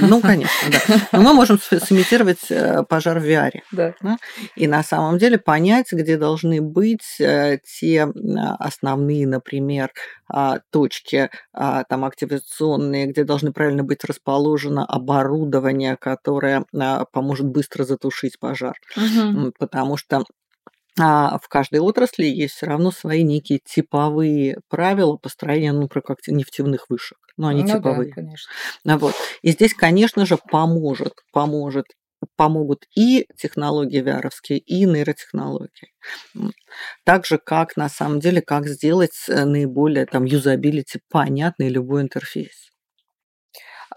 [0.00, 0.96] Ну, конечно, да.
[1.12, 3.52] Но мы можем сымитировать э, пожар в VR.
[3.72, 3.94] Да.
[4.00, 4.16] Да?
[4.56, 8.08] И на самом деле понять, где должны быть э, те
[8.58, 9.90] основные, например,
[10.30, 17.84] а, точки а, там активационные, где должны правильно быть расположено оборудование, которое а, поможет быстро
[17.84, 18.74] затушить пожар.
[18.96, 19.52] Угу.
[19.58, 20.24] Потому что
[20.98, 26.18] а в каждой отрасли есть все равно свои некие типовые правила построения, ну, например, как
[26.26, 27.18] нефтяных вышек.
[27.36, 28.08] Но они ну, типовые.
[28.08, 28.52] Да, конечно.
[28.84, 29.14] Вот.
[29.42, 31.86] И здесь, конечно же, поможет, поможет
[32.36, 35.92] помогут и технологии vr и нейротехнологии.
[37.04, 42.70] Так же, как на самом деле, как сделать э, наиболее там юзабилити понятный любой интерфейс.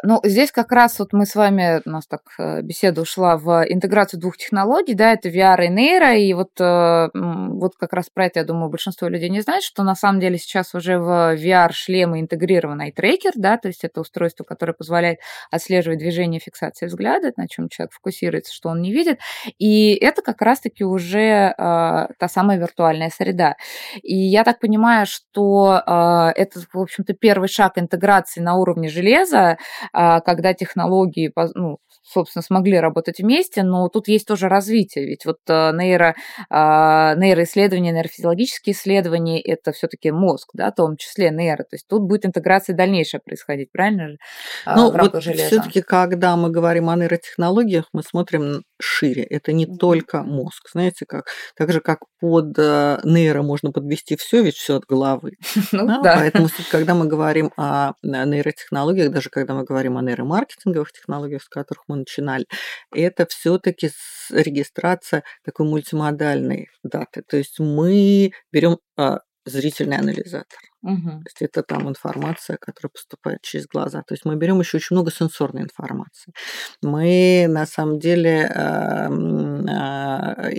[0.04, 3.66] Ну, здесь как раз вот мы с вами, у нас так э, беседа ушла в
[3.68, 8.26] интеграцию двух технологий, да, это VR и нейро, и вот, э, вот как раз про
[8.26, 12.22] это, я думаю, большинство людей не знает, что на самом деле сейчас уже в VR-шлемы
[12.22, 15.20] интегрирован ай-трекер, да, то есть это устройство, которое позволяет
[15.52, 19.20] отслеживать движение фиксации взгляда, на чем человек фокусируется, что он не видит,
[19.60, 23.56] и это как раз-таки уже э, та самая виртуальная среда.
[24.02, 29.58] И я так понимаю, что э, это, в общем-то, первый шаг интеграции на уровне железа,
[29.92, 35.72] когда технологии ну, собственно, смогли работать вместе, но тут есть тоже развитие, ведь вот э,
[35.74, 36.16] нейро,
[36.50, 41.88] а, нейроисследования, нейрофизиологические исследования– это все таки мозг, да, в том числе нейро, то есть
[41.88, 44.18] тут будет интеграция дальнейшая происходить, правильно же?
[44.66, 49.66] А, ну, вот все таки когда мы говорим о нейротехнологиях, мы смотрим шире, это не
[49.66, 51.26] только мозг, знаете, как,
[51.56, 55.34] так же, как под э, нейро можно подвести все, ведь все от головы.
[55.72, 56.02] Ну, да?
[56.02, 56.16] Да.
[56.18, 61.84] Поэтому, когда мы говорим о нейротехнологиях, даже когда мы говорим о нейромаркетинговых технологиях, с которых
[61.92, 62.46] мы начинали,
[62.94, 63.92] это все-таки
[64.30, 67.24] регистрация такой мультимодальной даты.
[67.28, 70.60] То есть мы берем а, зрительный анализатор.
[70.84, 71.10] Угу.
[71.10, 74.04] То есть это там информация, которая поступает через глаза.
[74.04, 76.34] То есть мы берем еще очень много сенсорной информации.
[76.82, 79.10] Мы на самом деле э, э,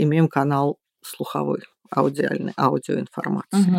[0.02, 3.70] имеем канал слуховой аудиальной аудиоинформации.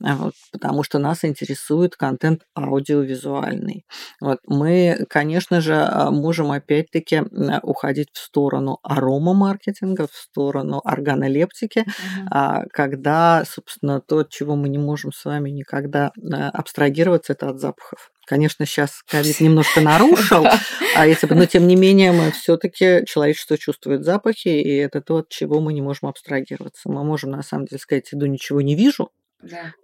[0.00, 0.14] Угу.
[0.14, 3.84] Вот, потому что нас интересует контент аудиовизуальный.
[4.20, 7.22] Вот, мы, конечно же, а, можем опять-таки
[7.62, 12.68] уходить в сторону аромамаркетинга, в сторону органолептики, угу.
[12.72, 16.12] когда, собственно, то, от чего мы не можем с вами никогда
[16.52, 18.10] абстрагироваться, это от запахов.
[18.30, 20.46] Конечно, сейчас ковид немножко нарушил,
[20.94, 25.16] а если бы, но тем не менее мы все-таки человечество чувствует запахи, и это то,
[25.16, 26.88] от чего мы не можем абстрагироваться.
[26.88, 29.10] Мы можем на самом деле сказать, иду ничего не вижу,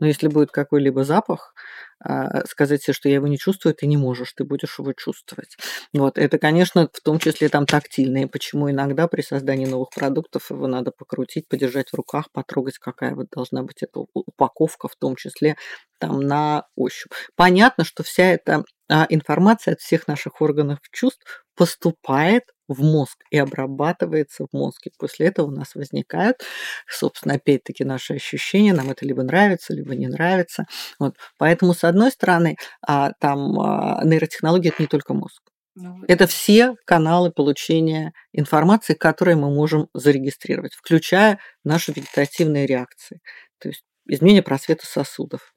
[0.00, 1.54] Но если будет какой-либо запах,
[1.98, 5.56] а, сказать себе, что я его не чувствую, ты не можешь, ты будешь его чувствовать.
[5.94, 6.18] Вот.
[6.18, 10.92] Это, конечно, в том числе там тактильные, почему иногда при создании новых продуктов его надо
[10.96, 15.56] покрутить, подержать в руках, потрогать, какая вот должна быть эта упаковка, в том числе
[15.98, 17.12] там на ощупь.
[17.36, 23.38] Понятно, что вся эта а, информация от всех наших органов чувств поступает в мозг и
[23.38, 24.90] обрабатывается в мозге.
[24.98, 26.42] После этого у нас возникают,
[26.88, 30.64] собственно, опять-таки наши ощущения, нам это либо нравится, либо не нравится.
[30.98, 31.16] Вот.
[31.38, 32.56] Поэтому, с одной стороны,
[32.86, 35.42] а, там а, нейротехнология– это не только мозг.
[35.78, 43.20] Ну, это все каналы получения информации, которые мы можем зарегистрировать, включая наши вегетативные реакции,
[43.58, 45.52] то есть изменение просвета сосудов.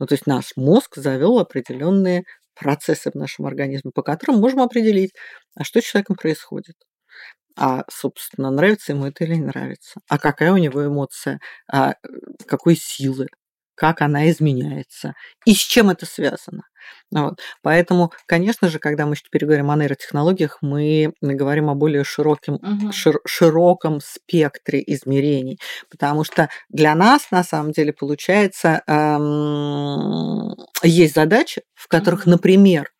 [0.00, 2.24] Ну, то есть наш мозг завел определенные
[2.60, 5.12] процессы в нашем организме, по которым можем определить,
[5.56, 6.76] а что с человеком происходит.
[7.56, 10.00] А, собственно, нравится ему это или не нравится.
[10.08, 11.40] А какая у него эмоция,
[11.70, 11.94] а
[12.46, 13.28] какой силы,
[13.74, 15.14] как она изменяется
[15.46, 16.64] и с чем это связано.
[17.10, 17.40] Вот.
[17.62, 22.92] Поэтому, конечно же, когда мы теперь говорим о нейротехнологиях, мы говорим о более широким, угу.
[22.92, 25.58] шир, широком спектре измерений,
[25.90, 32.30] потому что для нас, на самом деле, получается, эм, есть задачи, в которых, угу.
[32.30, 32.90] например,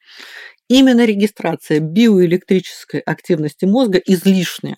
[0.69, 4.77] именно регистрация биоэлектрической активности мозга излишняя.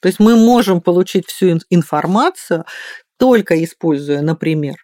[0.00, 2.64] То есть мы можем получить всю информацию,
[3.18, 4.76] только используя, например,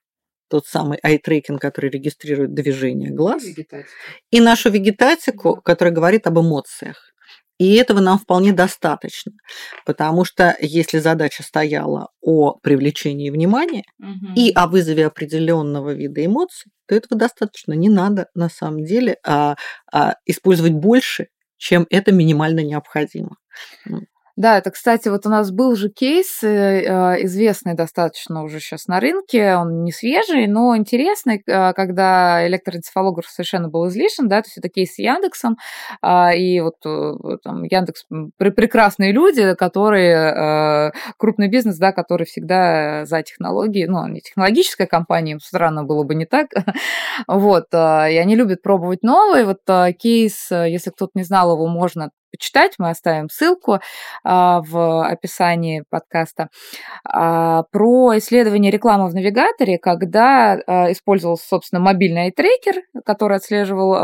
[0.49, 3.45] тот самый eye-tracking, который регистрирует движение глаз,
[4.31, 7.15] и нашу вегетатику, которая говорит об эмоциях.
[7.59, 9.33] И этого нам вполне достаточно,
[9.87, 14.33] потому что если задача стояла о привлечении внимания угу.
[14.35, 17.73] и о вызове определенного вида эмоций, то этого достаточно.
[17.73, 19.55] Не надо на самом деле а,
[19.93, 23.37] а, использовать больше, чем это минимально необходимо.
[24.37, 28.89] Да, это, кстати, вот у нас был же кейс, э, э, известный достаточно уже сейчас
[28.89, 34.49] на рынке, он не свежий, но интересный, э, когда электроэнцефалограф совершенно был излишен, да, то
[34.49, 35.57] есть это кейс с Яндексом,
[36.03, 36.75] а, и вот
[37.45, 38.07] там Яндекс
[38.37, 45.41] прекрасные люди, которые, крупный бизнес, да, который всегда за технологии, ну, не технологическая компания, им
[45.41, 46.49] странно было бы не так,
[47.29, 49.61] вот, и они любят пробовать новые, вот
[49.99, 52.73] кейс, если кто-то не знал его, можно почитать.
[52.79, 53.79] Мы оставим ссылку
[54.25, 56.49] а, в описании подкаста.
[57.05, 63.95] А, про исследование рекламы в навигаторе, когда а, использовался, собственно, мобильный трекер, который отслеживал,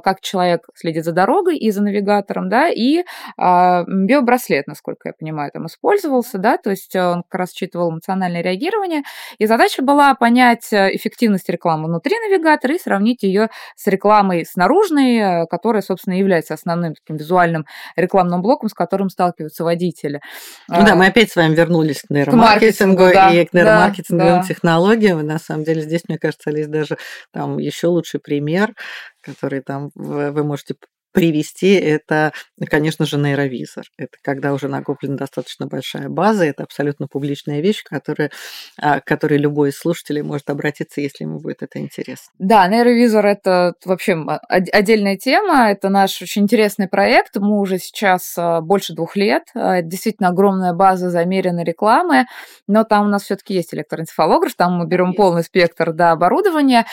[0.00, 3.04] как человек следит за дорогой и за навигатором, да, и
[3.36, 9.02] биобраслет, насколько я понимаю, там использовался, да, то есть он как раз считывал эмоциональное реагирование.
[9.38, 15.82] И задача была понять эффективность рекламы внутри навигатора и сравнить ее с рекламой снаружной, которая,
[15.82, 17.66] собственно, является основным таким визуальным визуальным
[17.96, 20.20] рекламным блоком, с которым сталкиваются водители.
[20.68, 24.46] Ну да, мы опять с вами вернулись к нейромаркетингу к да, и к нейромаркетинговым да,
[24.46, 25.24] технологиям.
[25.26, 26.96] На самом деле здесь, мне кажется, есть даже
[27.32, 28.74] там еще лучший пример,
[29.22, 30.74] который там вы можете
[31.14, 32.32] привести, это,
[32.68, 33.84] конечно же, нейровизор.
[33.96, 38.32] Это когда уже накоплена достаточно большая база, это абсолютно публичная вещь, которая,
[38.78, 42.32] а, к которой любой из слушателей может обратиться, если ему будет это интересно.
[42.40, 44.14] Да, нейровизор– это вообще
[44.48, 49.76] отдельная тема, это наш очень интересный проект, мы уже сейчас а, больше двух лет, а,
[49.76, 52.26] это действительно огромная база замеренной рекламы,
[52.66, 56.86] но там у нас все таки есть электроэнцефалограф, там мы берем полный спектр да, оборудования.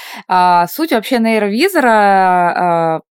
[0.67, 3.01] Суть вообще нейровизора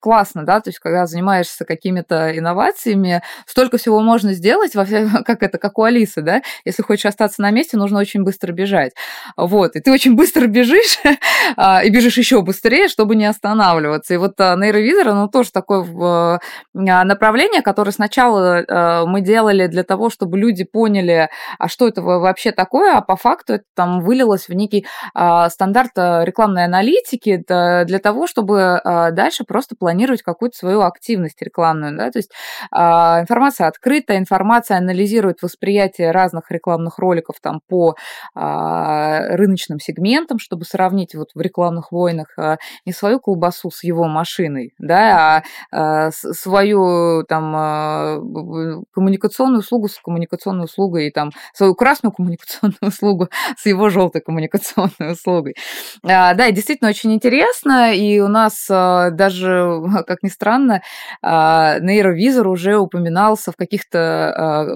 [0.00, 5.42] классно, да, то есть когда занимаешься какими-то инновациями, столько всего можно сделать, во все, как
[5.42, 8.92] это, как у Алисы, да, если хочешь остаться на месте, нужно очень быстро бежать,
[9.36, 10.98] вот, и ты очень быстро бежишь,
[11.56, 15.84] а, и бежишь еще быстрее, чтобы не останавливаться, и вот а, нейровизор, оно тоже такое
[15.84, 16.38] а,
[16.74, 21.28] направление, которое сначала мы делали для того, чтобы люди поняли,
[21.58, 26.64] а что это вообще такое, а по факту это там вылилось в некий стандарт рекламной
[26.64, 32.30] аналитики для того, чтобы дальше просто планировать планировать какую-то свою активность рекламную, да, то есть
[32.70, 37.94] а, информация открыта, информация анализирует восприятие разных рекламных роликов там по
[38.34, 44.08] а, рыночным сегментам, чтобы сравнить вот в рекламных войнах а, не свою колбасу с его
[44.08, 52.76] машиной, да, а свою там коммуникационную услугу с коммуникационной услугой и там свою красную коммуникационную
[52.82, 55.56] услугу с его желтой коммуникационной услугой.
[56.02, 60.82] Да, и действительно очень интересно, и у нас даже, как ни странно,
[61.22, 64.66] нейровизор уже упоминался в каких-то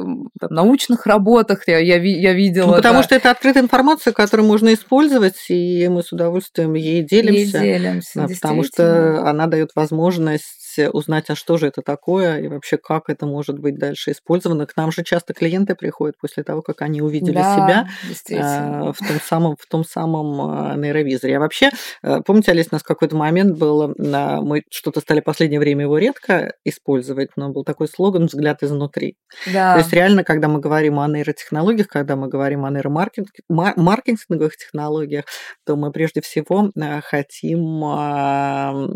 [0.40, 2.66] там, научных работах, я, я, я видела.
[2.66, 3.02] Ну, потому да.
[3.02, 7.58] что это открытая информация, которую можно использовать, и мы с удовольствием ей делимся.
[7.58, 12.48] Ей делимся, да, потому что она дает возможность узнать, а что же это такое, и
[12.48, 14.66] вообще как это может быть дальше использовано.
[14.66, 17.88] К нам же часто клиенты приходят после того, как они увидели да, себя
[18.30, 21.36] э, в том самом, в том самом э, нейровизоре.
[21.36, 21.70] А вообще,
[22.02, 25.98] э, помните, Олесь, у нас какой-то момент был, мы что-то стали в последнее время его
[25.98, 29.16] редко использовать, но был такой слоган «взгляд изнутри».
[29.52, 29.74] Да.
[29.74, 35.24] То есть реально, когда мы говорим о нейротехнологиях, когда мы говорим о нейромаркетинговых технологиях,
[35.66, 36.70] то мы прежде всего
[37.02, 37.80] хотим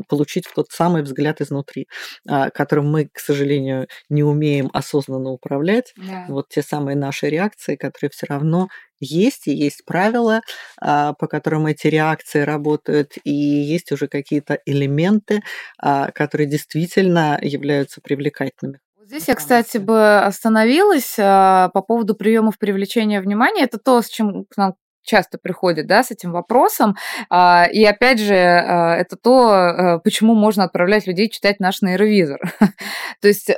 [0.08, 1.88] получить тот самый взгляд изнутри внутри,
[2.28, 5.92] а, которым мы, к сожалению, не умеем осознанно управлять.
[5.96, 6.26] Да.
[6.28, 10.40] Вот те самые наши реакции, которые все равно есть, и есть правила,
[10.80, 15.42] а, по которым эти реакции работают, и есть уже какие-то элементы,
[15.78, 18.80] а, которые действительно являются привлекательными.
[19.04, 23.62] Здесь я, кстати, бы остановилась по поводу приемов привлечения внимания.
[23.62, 24.74] Это то, с чем к нам
[25.06, 26.96] часто приходят да, с этим вопросом.
[27.30, 32.40] А, и опять же, а, это то, а, почему можно отправлять людей читать наш нейровизор.
[33.20, 33.50] то есть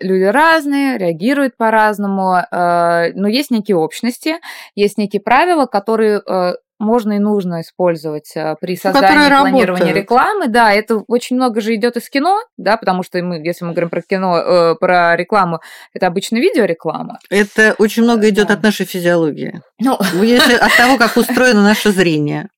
[0.00, 4.36] люди разные, реагируют по-разному, но есть некие общности,
[4.74, 6.22] есть некие правила, которые
[6.78, 10.48] можно и нужно использовать э, при создании и планировании рекламы.
[10.48, 13.90] Да, это очень много же идет из кино, да, потому что мы, если мы говорим
[13.90, 15.60] про кино, э, про рекламу,
[15.92, 17.18] это обычно видеореклама.
[17.30, 18.54] Это очень много идет да.
[18.54, 19.60] от нашей физиологии.
[19.80, 22.48] Ну, если от того, как устроено наше зрение.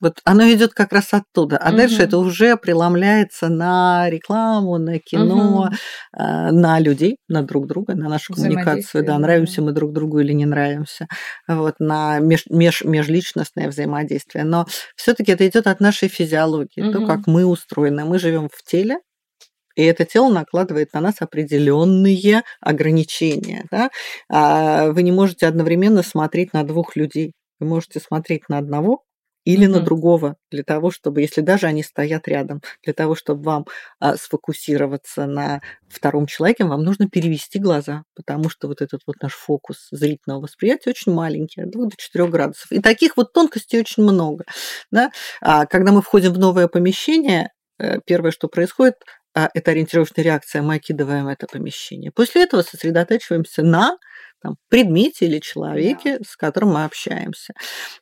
[0.00, 1.56] Вот оно идет как раз оттуда.
[1.56, 1.78] А угу.
[1.78, 5.76] дальше это уже преломляется на рекламу, на кино, угу.
[6.12, 9.04] на людей, на друг друга, на нашу коммуникацию.
[9.04, 11.06] Да, нравимся мы друг другу или не нравимся.
[11.48, 14.44] Вот, на меж, меж, межличностное взаимодействие.
[14.44, 14.66] Но
[14.96, 16.92] все-таки это идет от нашей физиологии, угу.
[16.92, 18.04] то, как мы устроены.
[18.04, 18.98] Мы живем в теле,
[19.76, 23.64] и это тело накладывает на нас определенные ограничения.
[23.70, 23.90] Да?
[24.30, 27.32] А вы не можете одновременно смотреть на двух людей.
[27.60, 29.02] Вы можете смотреть на одного,
[29.46, 29.70] или mm-hmm.
[29.70, 33.66] на другого, для того, чтобы, если даже они стоят рядом, для того, чтобы вам
[34.00, 39.32] а, сфокусироваться на втором человеке, вам нужно перевести глаза, потому что вот этот вот наш
[39.32, 42.72] фокус зрительного восприятия очень маленький, от 2 до 4 градусов.
[42.72, 44.44] И таких вот тонкостей очень много.
[44.90, 45.12] Да?
[45.40, 48.96] А когда мы входим в новое помещение, э, первое, что происходит,
[49.32, 52.10] а, это ориентировочная реакция, мы окидываем это помещение.
[52.10, 53.96] После этого сосредотачиваемся на
[54.46, 56.24] там, предмете или человеке, да.
[56.24, 57.52] с которым мы общаемся.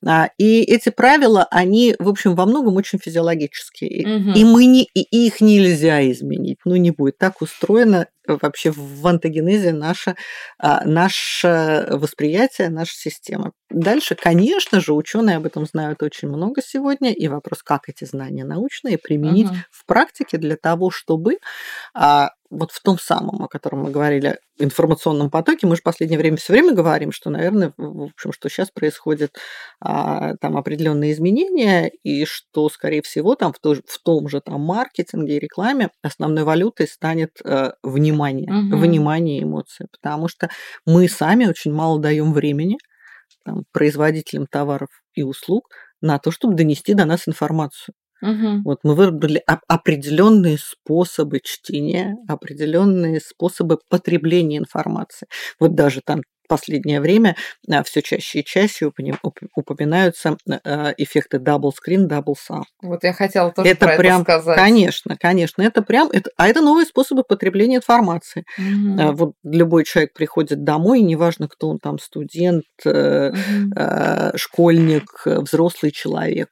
[0.07, 4.19] А, и эти правила, они, в общем, во многом очень физиологические.
[4.19, 4.39] Угу.
[4.39, 6.59] И, мы не, и их нельзя изменить.
[6.67, 7.17] Ну, не будет.
[7.17, 10.17] Так устроено вообще в антогенезе наше,
[10.59, 13.53] а, наше восприятие, наша система.
[13.71, 18.45] Дальше, конечно же, ученые об этом знают очень много сегодня, и вопрос, как эти знания
[18.45, 19.57] научные применить угу.
[19.71, 21.39] в практике для того, чтобы
[21.95, 26.19] а, вот в том самом, о котором мы говорили, информационном потоке, мы же в последнее
[26.19, 29.37] время все время говорим, что, наверное, в общем, что сейчас происходят
[29.81, 34.61] а, там определенные изменения, и что, скорее всего, там в, то, в том же там
[34.61, 38.77] маркетинге и рекламе основной валютой станет а, внимание, угу.
[38.77, 40.49] внимание и эмоции, потому что
[40.87, 42.77] мы сами очень мало даем времени
[43.45, 45.69] там, производителям товаров и услуг
[46.01, 47.95] на то, чтобы донести до нас информацию.
[48.25, 48.63] Угу.
[48.65, 55.27] Вот мы выбрали определенные способы чтения, определенные способы потребления информации.
[55.61, 57.37] Вот даже там последнее время
[57.71, 58.91] а, все чаще и чаще
[59.55, 62.65] упоминаются а, эффекты double screen, double sound.
[62.83, 64.57] Вот я хотела тоже это про прям, это сказать.
[64.57, 68.45] Конечно, конечно, это прям, это, а это новые способы потребления информации.
[68.59, 69.13] Угу.
[69.13, 73.35] Вот любой человек приходит домой, неважно, кто он там, студент, угу.
[74.37, 76.49] школьник, взрослый человек,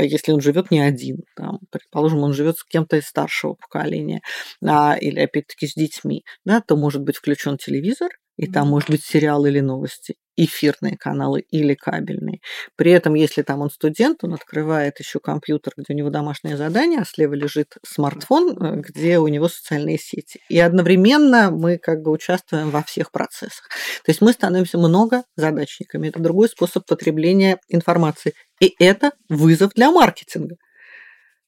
[0.00, 4.20] если он живет не один, там, предположим, он живет с кем-то из старшего поколения,
[4.62, 8.10] или опять-таки с детьми, да, то может быть включен телевизор,
[8.40, 12.40] и там может быть сериал или новости, эфирные каналы или кабельные.
[12.74, 17.00] При этом, если там он студент, он открывает еще компьютер, где у него домашнее задание,
[17.00, 20.40] а слева лежит смартфон, э, где у него социальные сети.
[20.48, 23.68] И одновременно мы как бы участвуем во всех процессах.
[24.06, 26.08] То есть мы становимся много задачниками.
[26.08, 28.32] Это другой способ потребления информации.
[28.58, 30.56] И это вызов для маркетинга.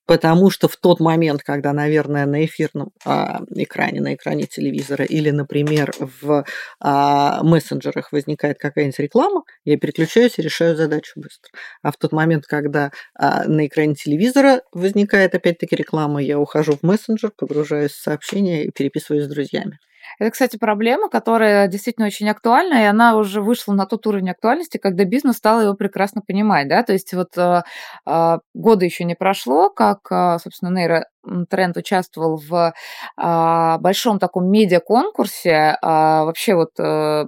[0.07, 5.31] Потому что в тот момент, когда, наверное, на эфирном а, экране, на экране телевизора или,
[5.31, 6.45] например, в
[6.81, 11.53] а, мессенджерах возникает какая-нибудь реклама, я переключаюсь и решаю задачу быстро.
[11.83, 16.83] А в тот момент, когда а, на экране телевизора возникает опять-таки реклама, я ухожу в
[16.83, 19.79] мессенджер, погружаюсь в сообщения и переписываюсь с друзьями.
[20.19, 24.79] Это, кстати, проблема, которая действительно очень актуальна, и она уже вышла на тот уровень актуальности,
[24.79, 27.63] когда бизнес стал его прекрасно понимать, да, то есть вот э,
[28.07, 31.07] э, года еще не прошло, как, э, собственно, нейро
[31.49, 32.75] Тренд участвовал в
[33.17, 35.77] а, большом таком медиа-конкурсе.
[35.81, 37.27] А, вообще вот а,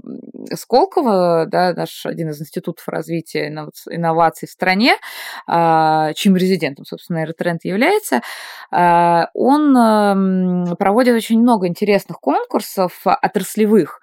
[0.53, 4.95] Сколково, да, наш один из институтов развития инноваций в стране,
[5.47, 8.21] а, чьим резидентом, собственно, Аэротренд является,
[8.71, 14.01] а, он а, проводит очень много интересных конкурсов отраслевых.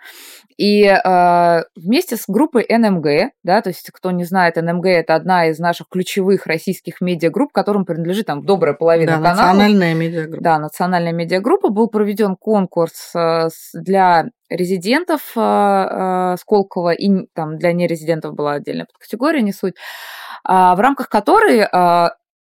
[0.62, 5.48] И э, вместе с группой НМГ, да, то есть кто не знает, НМГ это одна
[5.48, 9.58] из наших ключевых российских медиагрупп, которым принадлежит там добрая половина да, каналов.
[9.82, 10.44] Национальная медиагруппа.
[10.44, 11.70] Да, национальная медиагруппа.
[11.70, 18.88] Был проведен конкурс э, для резидентов э, э, Сколково, и там для нерезидентов была отдельная
[19.00, 21.68] категория, не суть, э, в рамках которой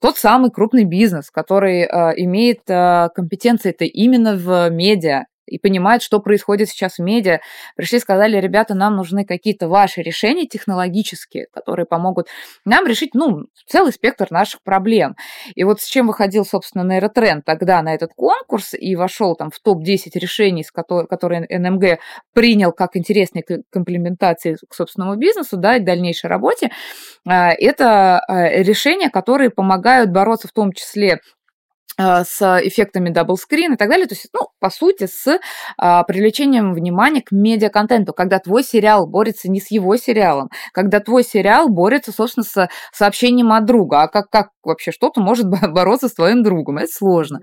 [0.01, 6.69] тот самый крупный бизнес, который имеет компетенции это именно в медиа, и понимают, что происходит
[6.69, 7.39] сейчас в медиа.
[7.75, 12.27] Пришли, сказали, ребята, нам нужны какие-то ваши решения технологические, которые помогут
[12.65, 15.15] нам решить, ну, целый спектр наших проблем.
[15.55, 19.59] И вот с чем выходил, собственно, нейротренд тогда на этот конкурс и вошел там в
[19.59, 21.99] топ-10 решений, с которые, которые НМГ
[22.33, 26.71] принял как интересные комплементации к собственному бизнесу, да, и дальнейшей работе,
[27.27, 31.19] а, это а, решения, которые помогают бороться в том числе
[31.97, 34.07] с эффектами double screen и так далее.
[34.07, 35.39] То есть, ну, по сути, с
[35.77, 41.23] а, привлечением внимания к медиаконтенту, когда твой сериал борется не с его сериалом, когда твой
[41.23, 44.03] сериал борется, собственно, с сообщением от друга.
[44.03, 46.77] А как, как вообще что-то может бороться с твоим другом?
[46.79, 47.41] Это сложно.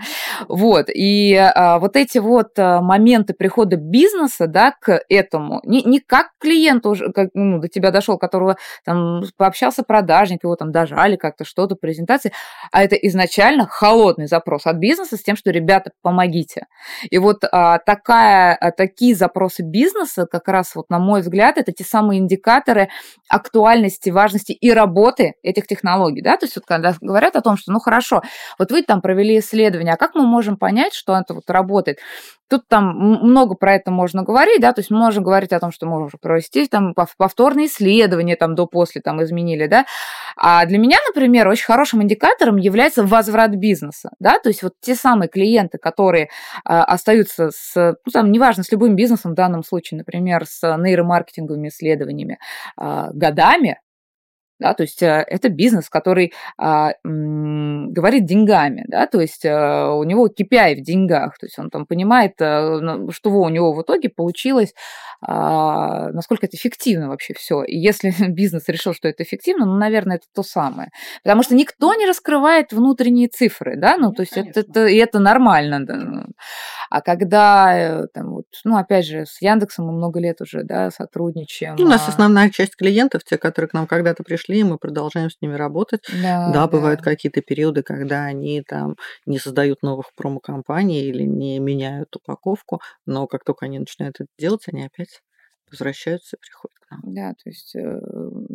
[0.48, 0.86] Вот.
[0.88, 6.30] И а, вот эти вот а, моменты прихода бизнеса, да, к этому, не, не как
[6.40, 11.44] клиент уже, как, ну, до тебя дошел, которого там пообщался продажник, его там дожали как-то
[11.44, 12.32] что-то, презентации,
[12.70, 16.66] а это изначально холодный запрос запрос от бизнеса с тем, что, ребята, помогите.
[17.11, 21.72] И вот а, такая, а, такие запросы бизнеса, как раз вот на мой взгляд, это
[21.72, 22.88] те самые индикаторы
[23.28, 27.72] актуальности, важности и работы этих технологий, да, то есть вот когда говорят о том, что,
[27.72, 28.22] ну, хорошо,
[28.59, 31.99] вот вы там провели исследование, а как мы можем понять, что это вот работает?
[32.53, 35.86] Тут там много про это можно говорить, да, то есть можем говорить о том, что
[35.86, 39.86] можно провести там повторные исследования там до-после там изменили, да.
[40.36, 44.94] А для меня, например, очень хорошим индикатором является возврат бизнеса, да, то есть вот те
[44.94, 46.28] самые клиенты, которые
[46.66, 51.68] а, остаются с, ну, там, неважно, с любым бизнесом в данном случае, например, с нейромаркетинговыми
[51.68, 52.38] исследованиями
[52.76, 53.78] а, годами,
[54.62, 59.92] да, то есть э, это бизнес, который а, м, говорит деньгами, да, то есть а,
[59.92, 63.82] у него KPI в деньгах, то есть он там понимает, а, что у него в
[63.82, 64.72] итоге получилось,
[65.20, 67.62] а, насколько это эффективно вообще все.
[67.62, 70.90] И если бизнес решил, что это эффективно, ну, наверное, это то самое.
[71.22, 75.18] Потому что никто не раскрывает внутренние цифры, да, ну, то есть это, это, и это
[75.18, 75.84] нормально.
[75.84, 76.26] Да.
[76.90, 81.76] А когда, там, вот, ну, опять же, с Яндексом мы много лет уже, да, сотрудничаем.
[81.76, 85.30] Ну, у нас основная часть клиентов, те, которые к нам когда-то пришли, пришли, мы продолжаем
[85.30, 86.03] с ними работать.
[86.24, 86.82] Да, да, да.
[86.82, 88.96] бывают какие-то периоды, когда они там
[89.26, 94.64] не создают новых промо-компаний или не меняют упаковку, но как только они начинают это делать,
[94.68, 95.22] они опять
[95.70, 97.03] возвращаются и приходят к нам.
[97.03, 98.00] Да, то есть, э,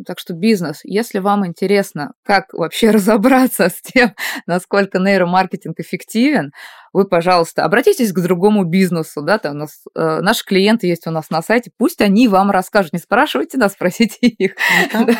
[0.08, 4.14] так что бизнес, если вам интересно, как вообще разобраться с тем,
[4.46, 6.52] насколько нейромаркетинг эффективен,
[6.94, 11.10] вы, пожалуйста, обратитесь к другому бизнесу, да, там у нас, э, наши клиенты есть у
[11.10, 14.54] нас на сайте, пусть они вам расскажут, не спрашивайте нас, спросите их.
[14.94, 15.14] Да, да.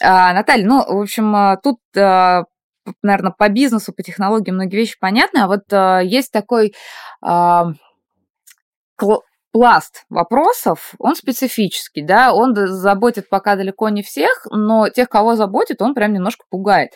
[0.00, 2.44] А, Наталья, ну, в общем, а, тут а,
[3.02, 6.72] наверное, по бизнесу, по технологиям многие вещи понятны, а вот а, есть такой
[7.20, 7.66] а,
[9.56, 15.80] пласт вопросов, он специфический, да, он заботит пока далеко не всех, но тех, кого заботит,
[15.80, 16.90] он прям немножко пугает.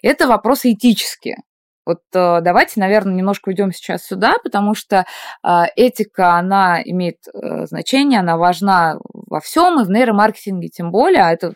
[0.00, 1.38] Это вопросы этические.
[1.84, 5.06] Вот э, давайте, наверное, немножко уйдем сейчас сюда, потому что
[5.42, 8.96] э, этика, она имеет э, значение, она важна
[9.34, 11.54] во всем, и в нейромаркетинге тем более, а это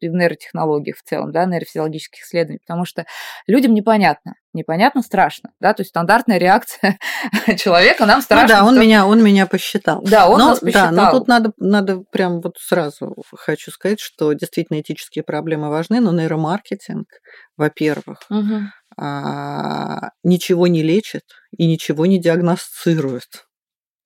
[0.00, 3.04] и в нейротехнологиях в целом, да, нейрофизиологических исследований, потому что
[3.48, 6.98] людям непонятно, непонятно, страшно, да, то есть стандартная реакция
[7.58, 8.46] человека, нам страшно.
[8.46, 8.84] Ну да, он, что...
[8.84, 10.02] меня, он меня посчитал.
[10.02, 10.94] Да, он но, нас посчитал.
[10.94, 15.98] Да, но тут надо, надо прям вот сразу хочу сказать, что действительно этические проблемы важны,
[15.98, 17.08] но нейромаркетинг,
[17.56, 18.60] во-первых, угу.
[18.96, 21.24] а, ничего не лечит
[21.58, 23.45] и ничего не диагностирует.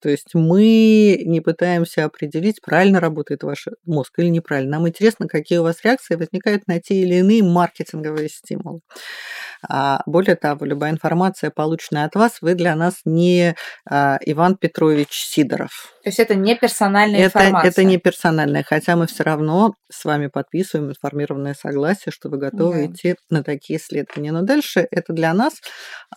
[0.01, 4.77] То есть мы не пытаемся определить, правильно работает ваш мозг или неправильно.
[4.77, 8.81] Нам интересно, какие у вас реакции возникают на те или иные маркетинговые стимулы.
[9.67, 13.55] А более того, любая информация, полученная от вас, вы для нас не
[13.89, 15.93] а, Иван Петрович Сидоров.
[16.03, 17.69] То есть это не персональная это, информация?
[17.69, 22.73] Это не персональная, хотя мы все равно с вами подписываем информированное согласие, что вы готовы
[22.73, 22.85] да.
[22.87, 24.31] идти на такие исследования.
[24.31, 25.53] Но дальше это для нас,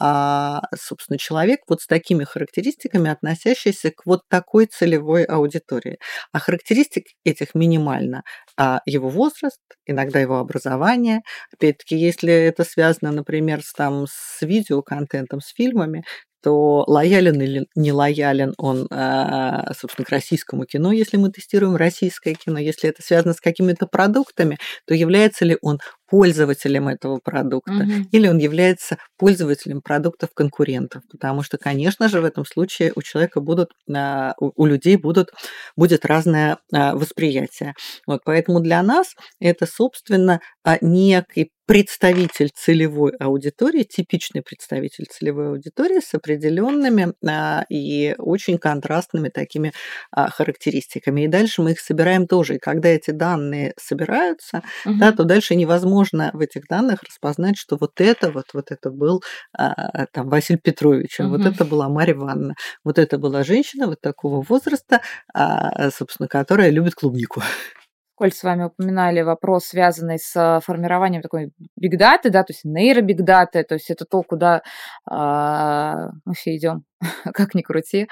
[0.01, 5.99] а, собственно, человек вот с такими характеристиками, относящийся к вот такой целевой аудитории.
[6.32, 8.22] А характеристик этих минимально.
[8.57, 11.20] А его возраст, иногда его образование.
[11.53, 16.05] Опять-таки, если это связано, например, с, там, с видеоконтентом, с фильмами,
[16.45, 22.34] то лоялен или не лоялен он, а, собственно, к российскому кино, если мы тестируем российское
[22.34, 25.78] кино, если это связано с какими-то продуктами, то является ли он
[26.09, 28.09] пользователем этого продукта, угу.
[28.13, 33.41] или он является пользователем продуктов конкурентов, потому что, конечно же, в этом случае у человека
[33.41, 35.31] будут, а, у людей будут,
[35.77, 37.75] будет разное а, восприятие.
[38.07, 40.41] Вот, поэтому для нас это, собственно,
[40.81, 49.73] некий представитель целевой аудитории, типичный представитель целевой аудитории с определенными а, и очень контрастными такими
[50.11, 51.23] а, характеристиками.
[51.23, 52.57] И дальше мы их собираем тоже.
[52.57, 54.97] И когда эти данные собираются, угу.
[54.99, 59.23] да, то дальше невозможно в этих данных распознать, что вот это вот, вот это был
[59.57, 61.31] а, там Василий Петрович, угу.
[61.31, 65.01] вот это была Марья Ивановна, вот это была женщина вот такого возраста,
[65.33, 67.43] а, собственно, которая любит клубнику.
[68.17, 73.65] Коль с вами упоминали вопрос, связанный с а, формированием такой бигдаты, да, то есть нейробигдаты,
[73.65, 74.62] то есть это то, куда
[75.11, 76.85] а, мы все идем,
[77.25, 78.07] как ни крути,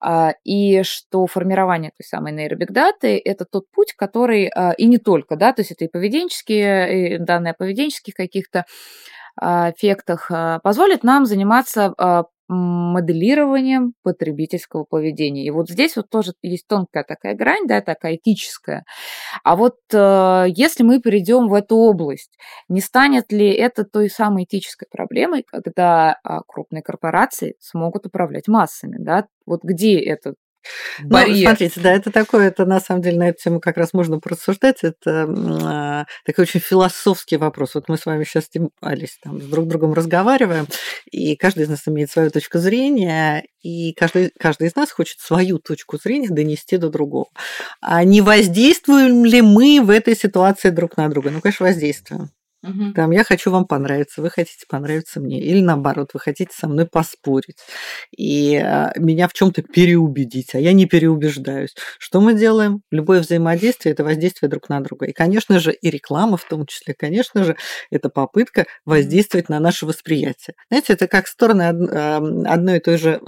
[0.00, 5.52] а, и что формирование той самой нейробигдаты– это тот путь, который, и не только, да,
[5.52, 8.64] то есть это и поведенческие, и данные о поведенческих каких-то
[9.40, 11.94] эффектах а, позволит нам заниматься
[12.52, 15.46] моделированием потребительского поведения.
[15.46, 18.84] И вот здесь вот тоже есть тонкая такая грань, да, такая этическая.
[19.42, 22.36] А вот э, если мы перейдем в эту область,
[22.68, 28.96] не станет ли это той самой этической проблемой, когда э, крупные корпорации смогут управлять массами,
[28.98, 29.26] да?
[29.46, 30.36] Вот где этот
[31.02, 31.50] барьер.
[31.50, 34.20] Ну, смотрите, да, это такое, это на самом деле на эту тему как раз можно
[34.20, 34.78] порассуждать.
[34.82, 35.26] Это
[35.64, 37.74] а, такой очень философский вопрос.
[37.74, 38.50] Вот мы с вами сейчас,
[38.80, 40.66] Алис, там, с друг другом разговариваем,
[41.10, 45.58] и каждый из нас имеет свою точку зрения, и каждый, каждый из нас хочет свою
[45.58, 47.26] точку зрения донести до другого.
[47.80, 51.30] А не воздействуем ли мы в этой ситуации друг на друга?
[51.30, 52.30] Ну, конечно, воздействуем.
[52.62, 52.92] Угу.
[52.94, 55.40] Там я хочу вам понравиться, вы хотите понравиться мне.
[55.40, 57.58] Или наоборот, вы хотите со мной поспорить
[58.16, 61.74] и а, меня в чем-то переубедить, а я не переубеждаюсь.
[61.98, 62.82] Что мы делаем?
[62.90, 65.06] Любое взаимодействие это воздействие друг на друга.
[65.06, 67.56] И, конечно же, и реклама в том числе, конечно же,
[67.90, 70.54] это попытка воздействовать на наше восприятие.
[70.68, 73.18] Знаете, это как стороны одной и той же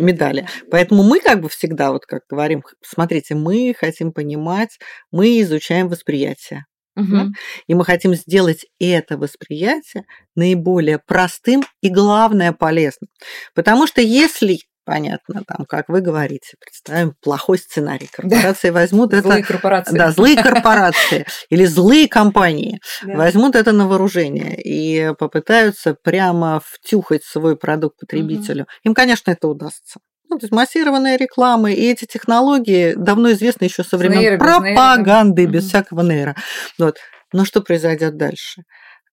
[0.00, 0.46] медали.
[0.70, 4.78] Поэтому мы как бы всегда, вот как говорим, смотрите, мы хотим понимать,
[5.10, 6.66] мы изучаем восприятие.
[7.00, 7.10] Угу.
[7.10, 7.26] Да?
[7.66, 13.08] И мы хотим сделать это восприятие наиболее простым и, главное, полезным.
[13.54, 14.58] Потому что если
[14.90, 18.08] понятно, там, как вы говорите, представим плохой сценарий.
[18.12, 18.74] Корпорации да.
[18.74, 19.28] возьмут злые это...
[19.28, 19.96] Злые корпорации.
[19.96, 23.14] Да, злые корпорации или злые компании да.
[23.14, 28.62] возьмут это на вооружение и попытаются прямо втюхать свой продукт потребителю.
[28.62, 28.70] Угу.
[28.84, 30.00] Им, конечно, это удастся.
[30.30, 35.46] Ну, то есть массированная реклама и эти технологии давно известны еще со времен нейро, пропаганды,
[35.46, 36.36] без, без всякого нейра.
[36.78, 36.98] Вот.
[37.32, 38.62] Но что произойдет дальше?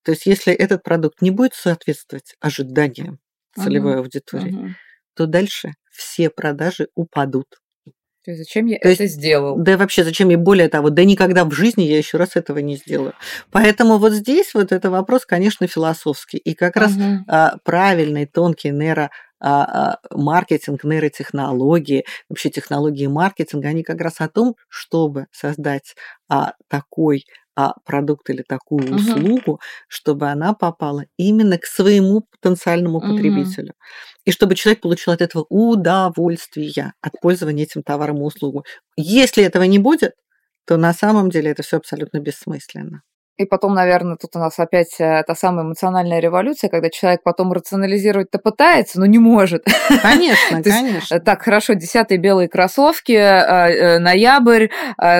[0.03, 3.19] То есть, если этот продукт не будет соответствовать ожиданиям
[3.57, 4.01] целевой угу.
[4.01, 4.69] аудитории, угу.
[5.15, 7.47] то дальше все продажи упадут.
[8.23, 9.57] То есть зачем я То это есть, сделал?
[9.57, 12.75] Да вообще зачем я более того, да никогда в жизни я еще раз этого не
[12.75, 13.13] сделаю.
[13.51, 16.37] Поэтому вот здесь вот это вопрос, конечно, философский.
[16.37, 16.83] И как угу.
[16.83, 16.93] раз
[17.27, 19.09] а, правильный, тонкий нейро
[19.39, 25.95] маркетинг, нейротехнологии, вообще технологии маркетинга, они как раз о том, чтобы создать
[26.29, 27.25] а, такой
[27.55, 28.95] а, продукт или такую угу.
[28.95, 33.69] услугу, чтобы она попала именно к своему потенциальному потребителю.
[33.69, 33.75] Угу.
[34.25, 38.61] И чтобы человек получил от этого удовольствие от пользования этим товаром и услугой.
[38.95, 40.13] Если этого не будет,
[40.67, 43.01] то на самом деле это все абсолютно бессмысленно.
[43.37, 47.53] И потом, наверное, тут у нас опять э, та самая эмоциональная революция, когда человек потом
[47.53, 49.63] рационализировать-то пытается, но не может.
[50.01, 51.19] Конечно, конечно.
[51.19, 54.69] Так, хорошо, десятые белые кроссовки, э, э, ноябрь.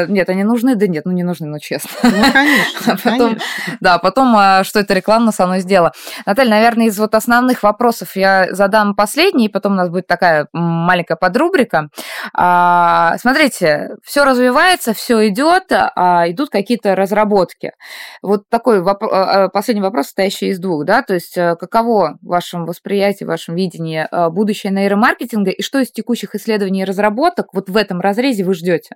[0.08, 0.76] Нет, они нужны?
[0.76, 1.92] Да нет, ну не нужны, ну честно.
[2.02, 2.68] Ну, конечно.
[2.98, 3.38] А потом,
[3.82, 5.92] Да, потом, а, что это реклама со мной сделала.
[6.26, 10.48] Наталья, наверное, из вот основных вопросов я задам последний, и потом у нас будет такая
[10.54, 11.90] маленькая подрубрика.
[12.34, 17.74] А, смотрите, все развивается, все идет, идут какие-то разработки.
[18.22, 22.18] Вот такой воп- а, а, последний вопрос, стоящий из двух, да, то есть э, каково
[22.22, 26.86] в вашем восприятии, в вашем видении э, будущее нейромаркетинга и что из текущих исследований и
[26.86, 28.96] разработок вот в этом разрезе вы ждете?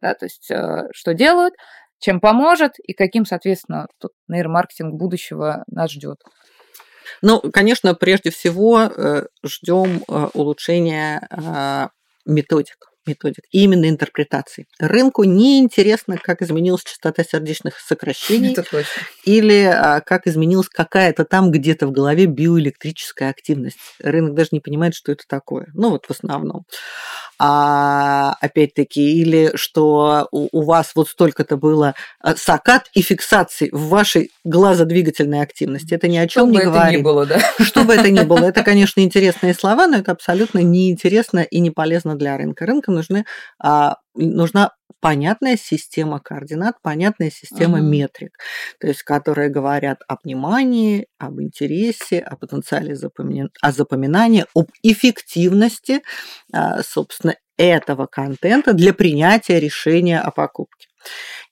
[0.00, 1.54] Да, то есть э, что делают,
[1.98, 6.16] чем поможет и каким, соответственно, тут нейромаркетинг будущего нас ждет.
[7.22, 8.90] Ну, конечно, прежде всего
[9.44, 10.02] ждем
[10.32, 11.28] улучшения
[12.24, 14.66] методик методик, именно интерпретаций.
[14.78, 18.56] Рынку не интересно, как изменилась частота сердечных сокращений
[19.24, 23.78] или а, как изменилась какая-то там где-то в голове биоэлектрическая активность.
[24.00, 25.68] Рынок даже не понимает, что это такое.
[25.74, 26.64] Ну вот в основном.
[27.42, 33.88] А, опять-таки, или что у, у вас вот столько-то было а, сакат и фиксаций в
[33.88, 35.94] вашей глазодвигательной активности.
[35.94, 36.70] Это ни о чем не говорит.
[36.70, 37.40] Что бы это ни было, да?
[37.64, 38.44] Что бы это ни было.
[38.50, 42.66] Это, конечно, интересные слова, но это абсолютно неинтересно и не полезно для рынка.
[42.66, 43.24] Рынку нужны,
[43.62, 47.82] а, нужна понятная система координат, понятная система uh-huh.
[47.82, 48.36] метрик,
[48.78, 53.50] то есть которые говорят о внимании, об интересе, о потенциале запомин...
[53.62, 56.02] о запоминании, об эффективности,
[56.52, 60.88] а, собственно, этого контента для принятия решения о покупке.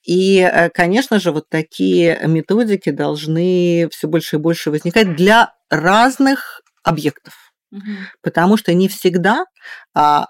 [0.02, 6.62] И, э, конечно же, вот такие методики должны все больше и больше возникать для разных
[6.82, 7.34] объектов.
[7.72, 7.82] Угу.
[8.22, 9.44] Потому что не всегда
[9.94, 10.28] а,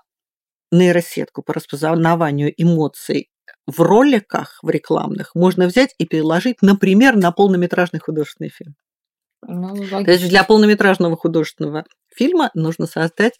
[0.70, 3.30] нейросетку по распознаванию эмоций
[3.66, 8.74] в роликах, в рекламных, можно взять и переложить, например, на полнометражный художественный фильм.
[9.42, 13.38] Ну, То есть для полнометражного художественного фильма нужно создать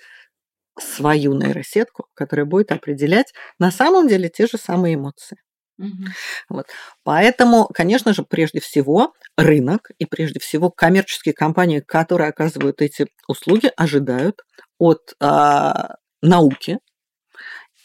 [0.79, 5.39] свою нейросетку, которая будет определять на самом деле те же самые эмоции.
[5.79, 6.05] Угу.
[6.51, 6.66] Вот.
[7.05, 13.70] Поэтому, конечно же, прежде всего рынок и прежде всего коммерческие компании, которые оказывают эти услуги,
[13.76, 14.43] ожидают
[14.79, 16.79] от а, науки,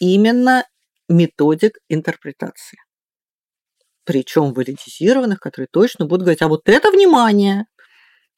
[0.03, 0.65] именно
[1.09, 2.77] методик интерпретации.
[4.05, 7.65] Причем валидизированных, которые точно будут говорить, а вот это внимание,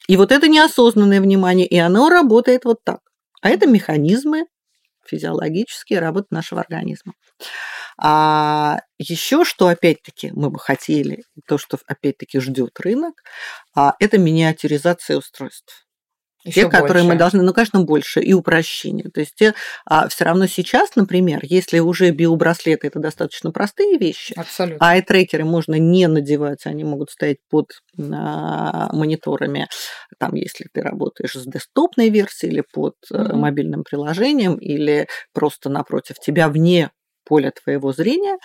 [0.08, 3.00] и вот это неосознанное внимание, и оно работает вот так.
[3.42, 4.46] А это механизмы
[5.08, 7.14] физиологические работы нашего организма.
[7.98, 13.14] А еще что, опять-таки, мы бы хотели, то, что опять-таки ждет рынок,
[13.76, 15.85] а, это миниатюризация устройств.
[16.46, 16.82] Еще те, больше.
[16.82, 19.10] которые мы должны, ну, конечно, больше, и упрощение.
[19.10, 19.54] То есть те,
[19.86, 24.78] а, все равно сейчас, например, если уже биобраслеты это достаточно простые вещи, Абсолютно.
[24.80, 29.68] а и трекеры можно не надевать, они могут стоять под а, мониторами,
[30.20, 33.34] там, если ты работаешь с десктопной версией или под mm-hmm.
[33.34, 36.92] мобильным приложением, или просто напротив тебя вне
[37.26, 38.38] поля твоего зрения,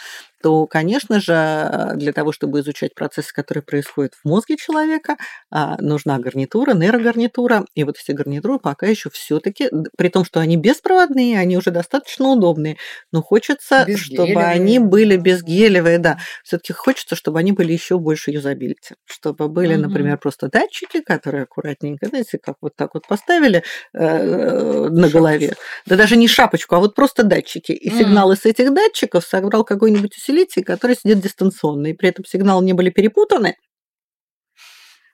[0.42, 5.16] то, конечно же, для того, чтобы изучать процессы, которые происходят в мозге человека,
[5.50, 7.66] а, нужна гарнитура, нейрогарнитура.
[7.74, 9.68] И вот эти гарнитуры пока еще все-таки,
[9.98, 12.78] при том, что они беспроводные, они уже достаточно удобные,
[13.12, 16.18] но хочется, чтобы они были безгелевые, да.
[16.42, 19.88] Все-таки хочется, чтобы они были еще больше юзабилити, чтобы были, угу.
[19.88, 23.62] например, просто датчики, которые аккуратненько, знаете, как вот так вот поставили
[23.92, 25.54] э, на голове.
[25.84, 27.72] Да даже не шапочку, а вот просто датчики.
[27.72, 32.64] И сигналы с этих датчиков собрал какой-нибудь усилитель, который сидит дистанционно, и при этом сигналы
[32.64, 33.56] не были перепутаны,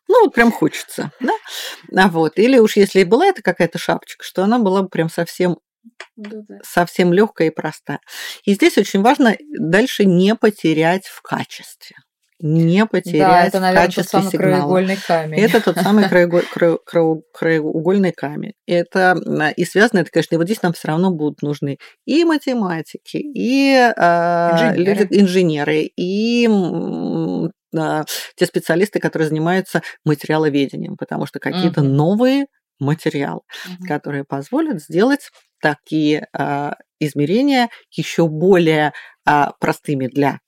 [0.08, 1.32] ну, вот прям хочется, да?
[1.96, 2.38] А вот.
[2.38, 5.58] Или уж если и была это какая-то шапочка, что она была бы прям совсем
[6.64, 8.00] совсем легкая и простая.
[8.44, 11.96] И здесь очень важно дальше не потерять в качестве
[12.40, 14.52] не потерять да, это, наверное, тот самый сигнала.
[14.52, 15.38] краеугольный камень.
[15.38, 16.08] Это тот самый
[17.34, 18.52] краеугольный камень.
[18.66, 19.16] Это
[19.56, 23.74] и связано это, конечно, и вот здесь нам все равно будут нужны и математики, и
[23.96, 26.48] а, инженеры, люди, инженеры и
[27.74, 28.04] а,
[28.36, 31.88] те специалисты, которые занимаются материаловедением, потому что какие-то угу.
[31.88, 32.46] новые
[32.78, 33.86] материалы, угу.
[33.86, 35.30] которые позволят сделать
[35.62, 38.92] такие а, измерения еще более
[39.58, 40.38] простыми для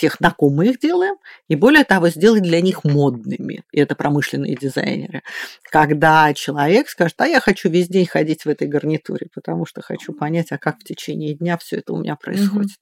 [0.00, 1.16] тех, на ком мы их делаем,
[1.48, 3.62] и более того, сделать для них модными.
[3.72, 5.22] И это промышленные дизайнеры.
[5.70, 10.12] Когда человек скажет, а я хочу весь день ходить в этой гарнитуре, потому что хочу
[10.12, 12.78] понять, а как в течение дня все это у меня происходит.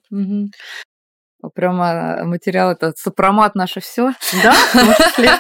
[1.55, 4.13] Прямо материал это сопромат наше все.
[4.43, 5.31] Да, в том числе.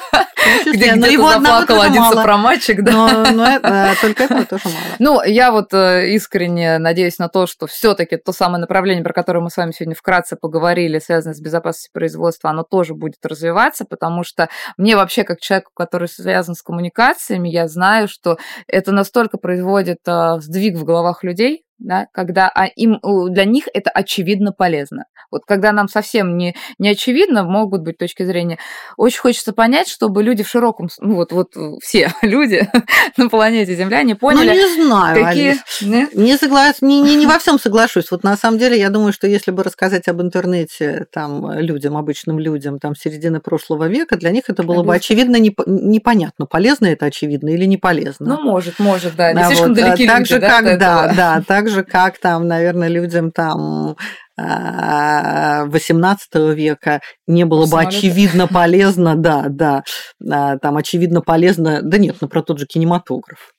[0.73, 2.15] Где но его заплакал один мало.
[2.15, 2.93] сопроматчик, да.
[2.93, 4.77] Но, но это, только этого тоже мало.
[4.99, 9.13] Ну, я вот э, искренне надеюсь на то, что все таки то самое направление, про
[9.13, 13.85] которое мы с вами сегодня вкратце поговорили, связанное с безопасностью производства, оно тоже будет развиваться,
[13.85, 19.39] потому что мне вообще, как человеку, который связан с коммуникациями, я знаю, что это настолько
[19.39, 22.99] производит э, сдвиг в головах людей, да, когда а, им,
[23.31, 25.05] для них это очевидно полезно.
[25.31, 28.59] Вот когда нам совсем не, не очевидно, могут быть точки зрения,
[28.97, 31.53] очень хочется понять, чтобы люди в широком, ну вот, вот
[31.83, 32.69] все люди
[33.17, 34.49] на планете Земля не поняли.
[34.49, 35.57] Ну, не знаю, какие...
[35.83, 36.83] Не, не, соглас...
[36.83, 38.11] не, не, не во всем соглашусь.
[38.11, 42.39] Вот на самом деле я думаю, что если бы рассказать об интернете там людям, обычным
[42.39, 45.61] людям, там середины прошлого века, для них это было бы очевидно неп...
[45.67, 48.37] непонятно, полезно это очевидно или не полезно.
[48.37, 49.33] Ну, может, может, да.
[49.33, 52.19] Не да, слишком вот, далеки так люди, же, да, как, да, да, так же, как
[52.19, 53.97] там, наверное, людям там
[54.39, 59.83] XVIII а, века не было бы очевидно полезно, да, да,
[60.31, 63.53] а, там очевидно полезно, да нет, ну про тот же кинематограф.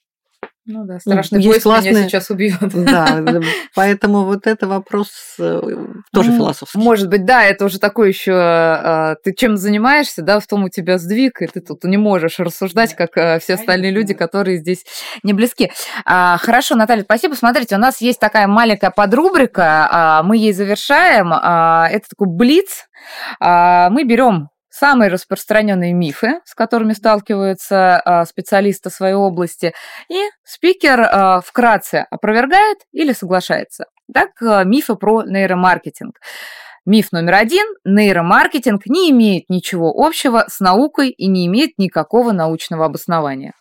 [0.71, 1.93] Ну да, страшный ну, поезд классные...
[1.93, 2.59] меня сейчас убьет.
[2.61, 3.23] Да,
[3.75, 5.09] поэтому вот это вопрос
[5.39, 5.61] э,
[6.13, 6.77] тоже ну, философский.
[6.77, 10.69] Может быть, да, это уже такой еще, а, ты чем занимаешься, да, в том у
[10.69, 14.85] тебя сдвиг, и ты тут не можешь рассуждать, как э, все остальные люди, которые здесь
[15.23, 15.71] не близки.
[16.05, 17.33] А, хорошо, Наталья, спасибо.
[17.33, 21.33] Смотрите, у нас есть такая маленькая подрубрика, а, мы ей завершаем.
[21.33, 22.85] Это такой блиц.
[23.39, 24.49] Мы берем
[24.79, 29.73] самые распространенные мифы, с которыми сталкиваются а, специалисты своей области,
[30.09, 33.85] и спикер а, вкратце опровергает или соглашается.
[34.13, 36.19] Так, а, мифы про нейромаркетинг.
[36.85, 42.85] Миф номер один– нейромаркетинг не имеет ничего общего с наукой и не имеет никакого научного
[42.85, 43.53] обоснования.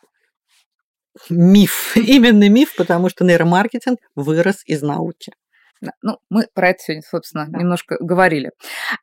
[1.28, 1.92] Миф.
[1.96, 5.32] Именно миф, потому что нейромаркетинг вырос из науки.
[6.02, 7.58] Ну, мы про это сегодня, собственно, да.
[7.58, 8.50] немножко говорили.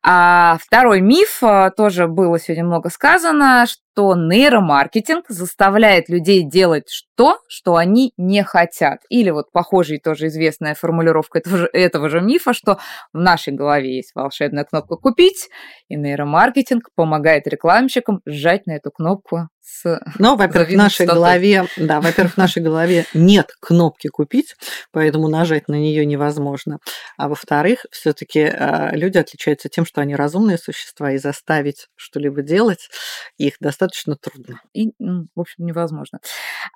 [0.04, 7.40] А второй миф, а, тоже было сегодня много сказано, что нейромаркетинг заставляет людей делать то,
[7.48, 9.00] что они не хотят.
[9.10, 12.80] Или вот похожая тоже известная формулировка этого же, этого же мифа, что
[13.14, 15.50] в нашей голове есть волшебная кнопка «Купить»,
[15.88, 22.00] и нейромаркетинг помогает рекламщикам сжать на эту кнопку с Ну, во-первых, в нашей голове, да,
[22.00, 24.56] во-первых, в нашей голове нет кнопки «Купить»,
[24.92, 26.80] поэтому нажать на нее невозможно.
[27.18, 32.90] А во-вторых, все-таки э, люди отличаются тем, что они разумные существа, и заставить что-либо делать
[33.38, 34.62] их достаточно достаточно трудно.
[34.74, 36.20] И, в общем, невозможно.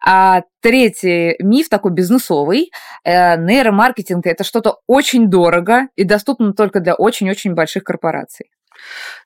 [0.06, 0.29] А
[0.62, 2.72] третий миф такой бизнесовый.
[3.04, 8.50] Э, нейромаркетинг– это что-то очень дорого и доступно только для очень-очень больших корпораций.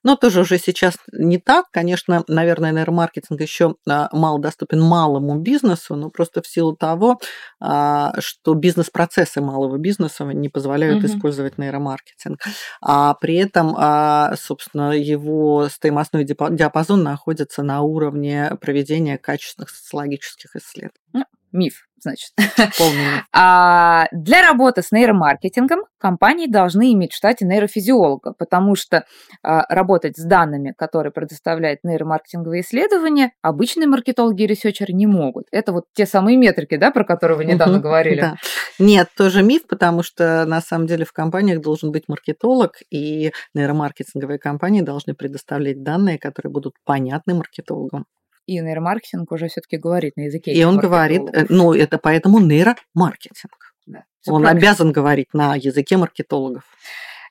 [0.04, 1.66] Но тоже уже сейчас не так.
[1.72, 7.20] Конечно, наверное, нейромаркетинг еще а, мало доступен малому бизнесу, но просто в силу того,
[7.60, 11.08] а, что бизнес-процессы малого бизнеса не позволяют угу.
[11.08, 12.40] использовать нейромаркетинг.
[12.82, 21.00] А при этом, а, собственно, его стоимостной диапазон находится на уровне проведения качественных социологических исследований.
[21.14, 22.32] Ну, миф значит.
[23.36, 29.06] А для работы с нейромаркетингом компании должны иметь в штате нейрофизиолога, потому что
[29.42, 35.46] а, работать с данными, которые предоставляют нейромаркетинговые исследования, обычные маркетологи и ресерчеры не могут.
[35.52, 38.22] Это вот те самые метрики, да, про которые вы недавно говорили.
[38.22, 38.36] Да.
[38.80, 44.40] Нет, тоже миф, потому что на самом деле в компаниях должен быть маркетолог, и нейромаркетинговые
[44.40, 48.06] компании должны предоставлять данные, которые будут понятны маркетологам.
[48.46, 50.52] И нейромаркетинг уже все-таки говорит на языке.
[50.52, 53.76] И он говорит, э, ну, это поэтому нейромаркетинг.
[53.86, 54.60] Да, он правильно.
[54.60, 56.64] обязан говорить на языке маркетологов.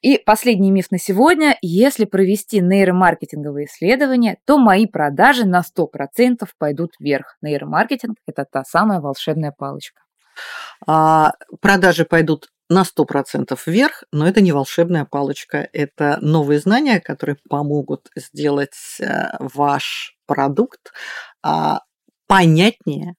[0.02, 1.56] И последний миф на сегодня.
[1.62, 7.36] Если провести нейромаркетинговые исследования, то мои продажи на 100% пойдут вверх.
[7.40, 10.00] Нейромаркетинг– это та самая волшебная палочка.
[10.86, 17.36] А, продажи пойдут на 100% вверх, но это не волшебная палочка, это новые знания, которые
[17.48, 20.92] помогут сделать э, ваш продукт
[21.42, 21.80] а,
[22.26, 23.14] понятнее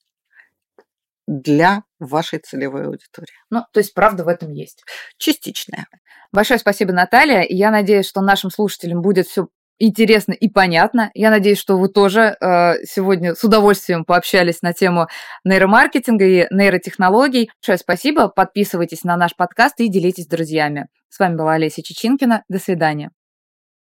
[1.27, 3.35] для вашей целевой аудитории.
[3.51, 4.83] Ну, то есть правда в этом есть.
[5.17, 5.85] Частичная.
[6.31, 7.45] Большое спасибо, Наталья.
[7.47, 9.47] Я надеюсь, что нашим слушателям будет все
[9.77, 11.11] интересно и понятно.
[11.13, 15.07] Я надеюсь, что вы тоже э, сегодня с удовольствием пообщались на тему
[15.43, 17.51] нейромаркетинга и нейротехнологий.
[17.61, 18.27] Большое спасибо.
[18.29, 20.87] Подписывайтесь на наш подкаст и делитесь с друзьями.
[21.09, 22.43] С вами была Олеся Чечинкина.
[22.49, 23.11] До свидания.